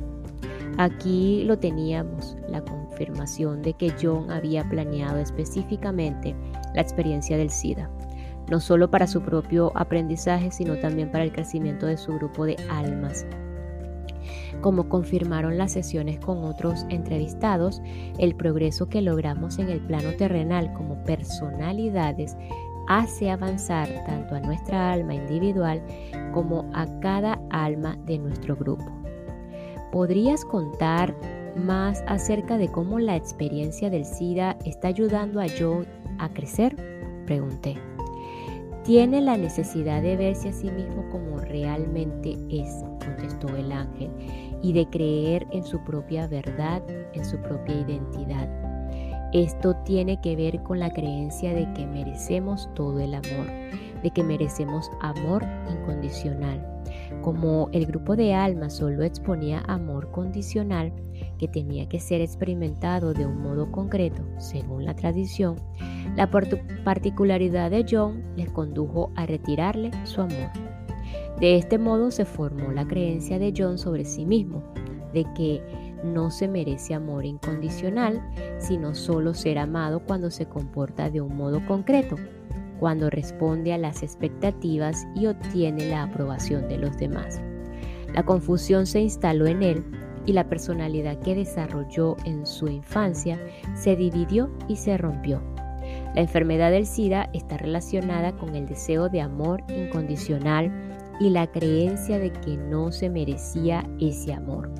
Aquí 0.77 1.45
lo 1.45 1.59
teníamos, 1.59 2.37
la 2.49 2.65
confirmación 2.65 3.63
de 3.63 3.75
que 3.75 3.93
John 4.01 4.31
había 4.31 4.69
planeado 4.69 5.19
específicamente 5.19 6.35
la 6.75 6.83
experiencia 6.83 7.37
del 7.37 7.51
SIDA, 7.51 7.91
no 8.51 8.61
solo 8.61 8.91
para 8.91 9.07
su 9.07 9.23
propio 9.23 9.73
aprendizaje, 9.75 10.51
sino 10.51 10.77
también 10.79 11.11
para 11.11 11.25
el 11.25 11.33
crecimiento 11.33 11.87
de 11.87 11.97
su 11.97 12.13
grupo 12.15 12.45
de 12.45 12.57
almas. 12.71 13.25
Como 14.61 14.89
confirmaron 14.89 15.59
las 15.59 15.73
sesiones 15.73 16.19
con 16.21 16.45
otros 16.45 16.85
entrevistados, 16.89 17.83
el 18.19 18.35
progreso 18.35 18.89
que 18.89 19.03
logramos 19.03 19.59
en 19.59 19.69
el 19.69 19.81
plano 19.81 20.13
terrenal 20.17 20.73
como 20.75 21.03
personalidades 21.05 22.37
hace 22.87 23.31
avanzar 23.31 23.89
tanto 24.07 24.35
a 24.35 24.41
nuestra 24.41 24.93
alma 24.93 25.15
individual 25.15 25.83
como 26.33 26.71
a 26.75 26.87
cada 27.01 27.41
alma 27.51 27.97
de 28.05 28.19
nuestro 28.19 28.57
grupo. 28.57 28.85
¿Podrías 29.93 30.45
contar 30.45 31.15
más 31.57 32.03
acerca 32.07 32.59
de 32.59 32.69
cómo 32.69 32.99
la 32.99 33.17
experiencia 33.17 33.91
del 33.91 34.05
SIDA 34.05 34.57
está 34.65 34.89
ayudando 34.89 35.41
a 35.41 35.47
John 35.59 35.87
a 36.19 36.29
crecer? 36.31 36.77
Pregunté. 37.27 37.94
Tiene 38.85 39.23
la 39.23 39.39
necesidad 39.39 40.03
de 40.03 40.15
verse 40.15 40.51
a 40.51 40.53
sí 40.53 40.71
mismo 40.71 41.09
como 41.11 41.39
realmente 41.39 42.37
es, 42.51 42.85
contestó 43.03 43.49
el 43.57 43.73
ángel, 43.73 44.11
y 44.63 44.75
de 44.75 44.87
creer 44.91 45.47
en 45.53 45.65
su 45.65 45.83
propia 45.85 46.27
verdad, 46.27 46.83
en 47.15 47.25
su 47.25 47.39
propia 47.39 47.81
identidad. 47.81 48.47
Esto 49.33 49.75
tiene 49.85 50.21
que 50.21 50.37
ver 50.37 50.63
con 50.63 50.81
la 50.81 50.91
creencia 50.91 51.55
de 51.55 51.73
que 51.73 51.87
merecemos 51.87 52.69
todo 52.75 53.01
el 53.01 53.15
amor, 53.15 53.47
de 54.03 54.11
que 54.11 54.23
merecemos 54.23 54.91
amor 55.01 55.43
incondicional. 55.71 56.74
Como 57.23 57.69
el 57.73 57.87
grupo 57.87 58.17
de 58.17 58.35
almas 58.35 58.77
solo 58.77 59.03
exponía 59.03 59.63
amor 59.67 60.11
condicional, 60.11 60.93
que 61.39 61.49
tenía 61.49 61.89
que 61.89 62.01
ser 62.01 62.21
experimentado 62.21 63.15
de 63.15 63.27
un 63.27 63.43
modo 63.43 63.71
concreto, 63.73 64.23
según 64.39 64.85
la 64.85 64.95
tradición, 64.95 65.57
la 66.17 66.31
particularidad 66.31 67.71
de 67.71 67.85
John 67.89 68.23
les 68.37 68.51
condujo 68.51 69.11
a 69.17 69.27
retirarle 69.27 69.91
su 70.05 70.21
amor. 70.21 70.51
De 71.41 71.57
este 71.57 71.79
modo 71.79 72.11
se 72.11 72.25
formó 72.25 72.71
la 72.73 72.87
creencia 72.87 73.39
de 73.39 73.53
John 73.57 73.79
sobre 73.79 74.05
sí 74.05 74.25
mismo, 74.25 74.63
de 75.13 75.25
que 75.35 75.63
no 76.05 76.31
se 76.31 76.49
merece 76.49 76.95
amor 76.95 77.25
incondicional, 77.25 78.23
sino 78.59 78.95
solo 78.95 79.35
ser 79.35 79.59
amado 79.59 80.01
cuando 80.01 80.31
se 80.31 80.47
comporta 80.47 81.11
de 81.11 81.21
un 81.21 81.37
modo 81.37 81.65
concreto, 81.67 82.17
cuando 82.85 83.09
responde 83.09 83.73
a 83.73 83.79
las 83.79 84.03
expectativas 84.03 85.07
y 85.15 85.25
obtiene 85.25 85.87
la 85.89 86.03
aprobación 86.03 86.69
de 86.69 86.77
los 86.77 86.95
demás. 86.99 87.41
La 88.13 88.25
confusión 88.25 88.85
se 88.85 89.01
instaló 89.01 89.47
en 89.47 89.63
él 89.63 89.83
y 90.27 90.35
la 90.35 90.51
personalidad 90.51 91.19
que 91.21 91.35
desarrolló 91.35 92.15
en 92.27 92.45
su 92.45 92.69
infancia 92.69 93.41
se 93.75 93.97
dividió 93.97 94.51
y 94.69 94.77
se 94.77 94.99
rompió. 94.99 95.41
La 96.15 96.21
enfermedad 96.21 96.73
del 96.73 96.85
SIDA 96.85 97.31
está 97.33 97.57
relacionada 97.57 98.37
con 98.37 98.55
el 98.55 98.67
deseo 98.67 99.09
de 99.09 99.23
amor 99.23 99.65
incondicional 99.71 100.71
y 101.21 101.31
la 101.31 101.47
creencia 101.47 102.19
de 102.19 102.33
que 102.33 102.59
no 102.59 102.93
se 102.93 103.09
merecía 103.09 103.89
ese 103.99 104.35
amor. 104.35 104.71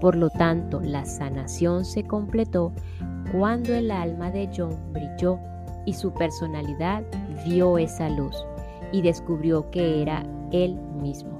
Por 0.00 0.16
lo 0.16 0.30
tanto, 0.30 0.80
la 0.80 1.04
sanación 1.04 1.84
se 1.84 2.02
completó 2.02 2.72
cuando 3.30 3.72
el 3.72 3.92
alma 3.92 4.32
de 4.32 4.50
John 4.52 4.76
brilló 4.92 5.38
y 5.86 5.94
su 5.94 6.12
personalidad 6.12 7.04
vio 7.44 7.78
esa 7.78 8.08
luz 8.08 8.36
y 8.92 9.02
descubrió 9.02 9.70
que 9.70 10.02
era 10.02 10.24
él 10.52 10.76
mismo. 11.00 11.38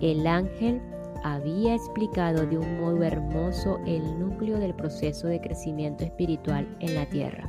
El 0.00 0.26
ángel 0.26 0.80
había 1.24 1.74
explicado 1.74 2.46
de 2.46 2.58
un 2.58 2.80
modo 2.80 3.02
hermoso 3.02 3.78
el 3.86 4.18
núcleo 4.18 4.58
del 4.58 4.74
proceso 4.74 5.28
de 5.28 5.40
crecimiento 5.40 6.04
espiritual 6.04 6.66
en 6.80 6.94
la 6.94 7.06
tierra. 7.06 7.48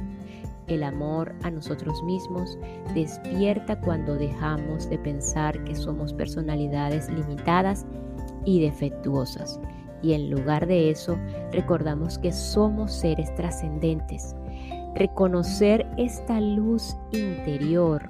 El 0.68 0.84
amor 0.84 1.34
a 1.44 1.52
nosotros 1.52 2.02
mismos 2.04 2.58
despierta 2.94 3.80
cuando 3.80 4.16
dejamos 4.16 4.90
de 4.90 4.98
pensar 4.98 5.62
que 5.64 5.76
somos 5.76 6.14
personalidades 6.14 7.10
limitadas 7.10 7.86
y 8.46 8.62
defectuosas 8.62 9.60
y 10.02 10.14
en 10.14 10.30
lugar 10.30 10.68
de 10.68 10.90
eso 10.90 11.18
recordamos 11.52 12.18
que 12.20 12.32
somos 12.32 12.92
seres 12.92 13.34
trascendentes. 13.36 14.36
Reconocer 14.96 15.88
esta 15.98 16.42
luz 16.42 16.98
interior 17.14 18.04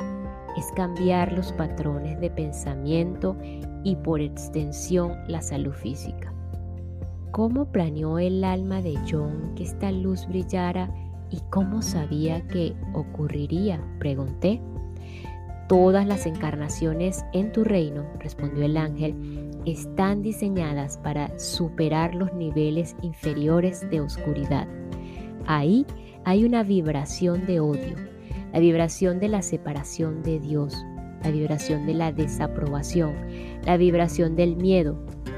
es 0.58 0.66
cambiar 0.76 1.32
los 1.32 1.54
patrones 1.54 2.20
de 2.20 2.32
pensamiento 2.32 3.38
y 3.84 3.96
por 3.98 4.20
extensión 4.20 5.14
la 5.28 5.42
salud 5.42 5.74
física. 5.74 6.34
¿Cómo 7.30 7.72
planeó 7.72 8.18
el 8.18 8.44
alma 8.44 8.82
de 8.82 8.96
John 9.10 9.54
que 9.56 9.64
esta 9.64 9.92
luz 9.92 10.28
brillara 10.28 10.94
y 11.30 11.40
cómo 11.52 11.84
sabía 11.84 12.46
que 12.48 12.76
ocurriría? 12.94 13.80
Pregunté. 14.00 14.60
Todas 15.70 16.06
las 16.06 16.26
encarnaciones 16.26 17.24
en 17.32 17.52
tu 17.54 17.64
reino, 17.64 18.06
respondió 18.20 18.66
el 18.66 18.76
ángel, 18.76 19.52
están 19.66 20.24
diseñadas 20.24 20.98
para 20.98 21.38
superar 21.40 22.16
los 22.16 22.34
niveles 22.34 22.96
inferiores 23.02 23.90
de 23.90 24.02
oscuridad. 24.02 24.68
Ahí 25.48 25.86
hay 26.26 26.46
una 26.46 26.64
vibración 26.64 27.46
de 27.46 27.60
odio, 27.60 27.96
la 28.54 28.60
vibración 28.60 29.20
de 29.20 29.30
la 29.30 29.42
separación 29.42 30.24
de 30.24 30.40
Dios, 30.40 30.76
la 31.24 31.32
vibración 31.32 31.86
de 31.86 31.94
la 31.94 32.12
desaprobación, 32.12 33.14
la 33.66 33.78
vibración 33.78 34.36
del 34.36 34.56
miedo. 34.56 34.98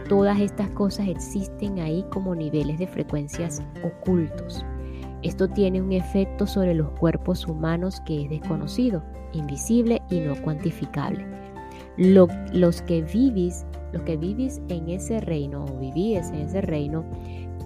Todas 0.10 0.40
estas 0.40 0.70
cosas 0.70 1.08
existen 1.08 1.80
ahí 1.80 2.06
como 2.12 2.36
niveles 2.36 2.80
de 2.80 2.88
frecuencias 2.88 3.62
ocultos. 3.84 4.66
Esto 5.22 5.48
tiene 5.48 5.82
un 5.82 5.94
efecto 5.94 6.46
sobre 6.46 6.74
los 6.74 6.90
cuerpos 6.92 7.48
humanos 7.48 8.02
que 8.06 8.24
es 8.24 8.30
desconocido, 8.30 9.04
invisible 9.32 10.02
y 10.10 10.20
no 10.20 10.36
cuantificable. 10.42 11.26
los 11.98 12.82
que 12.82 13.04
vivís 13.04 13.66
los 13.94 14.02
que 14.02 14.18
vivís 14.18 14.60
en 14.70 14.90
ese 14.90 15.20
reino 15.20 15.66
o 15.66 15.80
vivís 15.80 16.30
en 16.30 16.36
ese 16.36 16.62
reino, 16.62 17.06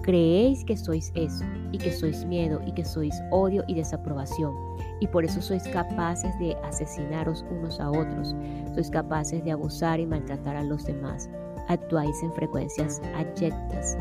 creéis 0.08 0.64
que 0.64 0.74
sois 0.74 1.12
eso, 1.14 1.44
y 1.70 1.76
que 1.76 1.92
sois 1.92 2.24
miedo, 2.24 2.62
y 2.64 2.72
que 2.72 2.82
sois 2.82 3.14
odio 3.30 3.62
y 3.66 3.74
desaprobación, 3.74 4.54
y 5.00 5.06
por 5.06 5.22
eso 5.22 5.42
sois 5.42 5.62
capaces 5.64 6.32
de 6.38 6.56
asesinaros 6.64 7.44
unos 7.50 7.78
a 7.78 7.90
otros, 7.90 8.34
sois 8.74 8.88
capaces 8.88 9.44
de 9.44 9.52
abusar 9.52 10.00
y 10.00 10.06
maltratar 10.06 10.56
a 10.56 10.62
los 10.62 10.86
demás, 10.86 11.28
actuáis 11.68 12.22
en 12.22 12.32
frecuencias 12.32 13.02
ayectas. 13.16 13.98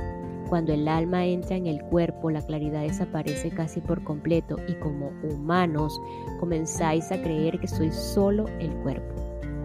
Cuando 0.48 0.72
el 0.72 0.88
alma 0.88 1.26
entra 1.26 1.58
en 1.58 1.68
el 1.68 1.84
cuerpo, 1.84 2.32
la 2.32 2.42
claridad 2.42 2.84
desaparece 2.84 3.50
casi 3.50 3.82
por 3.82 4.02
completo 4.06 4.56
y 4.70 4.76
como 4.76 5.12
humanos 5.30 6.00
comenzáis 6.40 7.12
a 7.12 7.22
creer 7.22 7.60
que 7.60 7.68
sois 7.68 7.94
solo 7.94 8.46
el 8.62 8.74
cuerpo. 8.78 9.14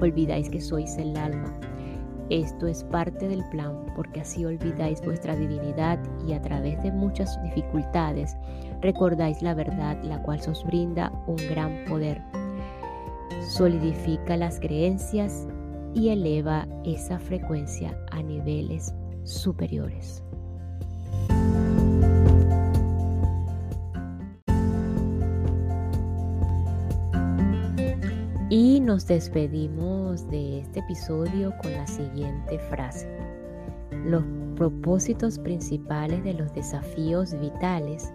Olvidáis 0.01 0.51
que 0.51 0.61
sois 0.61 0.97
el 0.97 1.17
alma. 1.17 1.57
Esto 2.31 2.67
es 2.67 2.85
parte 2.85 3.29
del 3.29 3.45
plan 3.51 3.87
porque 3.95 4.21
así 4.21 4.45
olvidáis 4.45 5.01
vuestra 5.03 5.37
divinidad 5.37 5.99
y 6.27 6.33
a 6.33 6.41
través 6.41 6.83
de 6.83 6.93
muchas 6.93 7.41
dificultades 7.43 8.37
recordáis 8.81 9.43
la 9.43 9.55
verdad 9.55 10.03
la 10.03 10.23
cual 10.23 10.41
os 10.49 10.65
brinda 10.65 11.13
un 11.27 11.37
gran 11.37 11.85
poder. 11.89 12.23
Solidifica 13.49 14.37
las 14.37 14.61
creencias 14.61 15.47
y 15.95 16.09
eleva 16.09 16.67
esa 16.85 17.19
frecuencia 17.19 17.99
a 18.11 18.23
niveles 18.23 18.95
superiores. 19.25 20.23
Y 28.49 28.81
nos 28.81 29.07
despedimos 29.07 30.02
de 30.13 30.61
este 30.61 30.81
episodio 30.81 31.55
con 31.63 31.73
la 31.73 31.87
siguiente 31.87 32.59
frase. 32.69 33.09
Los 34.05 34.23
propósitos 34.57 35.39
principales 35.39 36.23
de 36.23 36.35
los 36.35 36.53
desafíos 36.53 37.35
vitales 37.41 38.13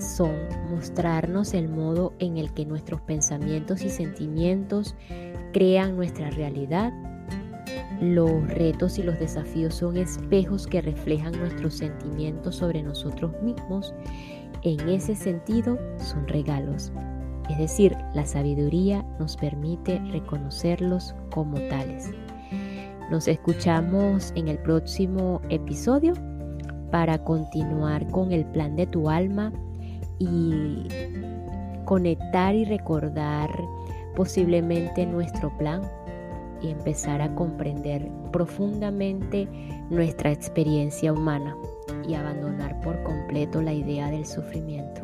son 0.00 0.32
mostrarnos 0.68 1.54
el 1.54 1.68
modo 1.68 2.14
en 2.18 2.36
el 2.36 2.52
que 2.52 2.66
nuestros 2.66 3.00
pensamientos 3.02 3.82
y 3.82 3.90
sentimientos 3.90 4.96
crean 5.52 5.94
nuestra 5.94 6.30
realidad. 6.30 6.92
Los 8.00 8.48
retos 8.48 8.98
y 8.98 9.04
los 9.04 9.18
desafíos 9.20 9.76
son 9.76 9.96
espejos 9.96 10.66
que 10.66 10.82
reflejan 10.82 11.38
nuestros 11.38 11.74
sentimientos 11.74 12.56
sobre 12.56 12.82
nosotros 12.82 13.30
mismos. 13.40 13.94
En 14.62 14.88
ese 14.88 15.14
sentido, 15.14 15.78
son 15.98 16.26
regalos 16.26 16.90
es 17.48 17.58
decir, 17.58 17.96
la 18.16 18.24
sabiduría 18.24 19.04
nos 19.18 19.36
permite 19.36 20.00
reconocerlos 20.10 21.14
como 21.30 21.60
tales. 21.68 22.10
Nos 23.10 23.28
escuchamos 23.28 24.32
en 24.34 24.48
el 24.48 24.58
próximo 24.58 25.42
episodio 25.50 26.14
para 26.90 27.22
continuar 27.22 28.10
con 28.10 28.32
el 28.32 28.46
plan 28.46 28.74
de 28.74 28.86
tu 28.86 29.10
alma 29.10 29.52
y 30.18 30.88
conectar 31.84 32.54
y 32.54 32.64
recordar 32.64 33.50
posiblemente 34.16 35.04
nuestro 35.04 35.56
plan 35.58 35.82
y 36.62 36.70
empezar 36.70 37.20
a 37.20 37.34
comprender 37.34 38.10
profundamente 38.32 39.46
nuestra 39.90 40.32
experiencia 40.32 41.12
humana 41.12 41.54
y 42.08 42.14
abandonar 42.14 42.80
por 42.80 43.02
completo 43.02 43.60
la 43.60 43.74
idea 43.74 44.10
del 44.10 44.24
sufrimiento. 44.24 45.02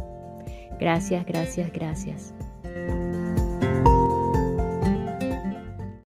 Gracias, 0.81 1.27
gracias, 1.27 1.71
gracias. 1.73 2.35
Bye. 2.75 3.12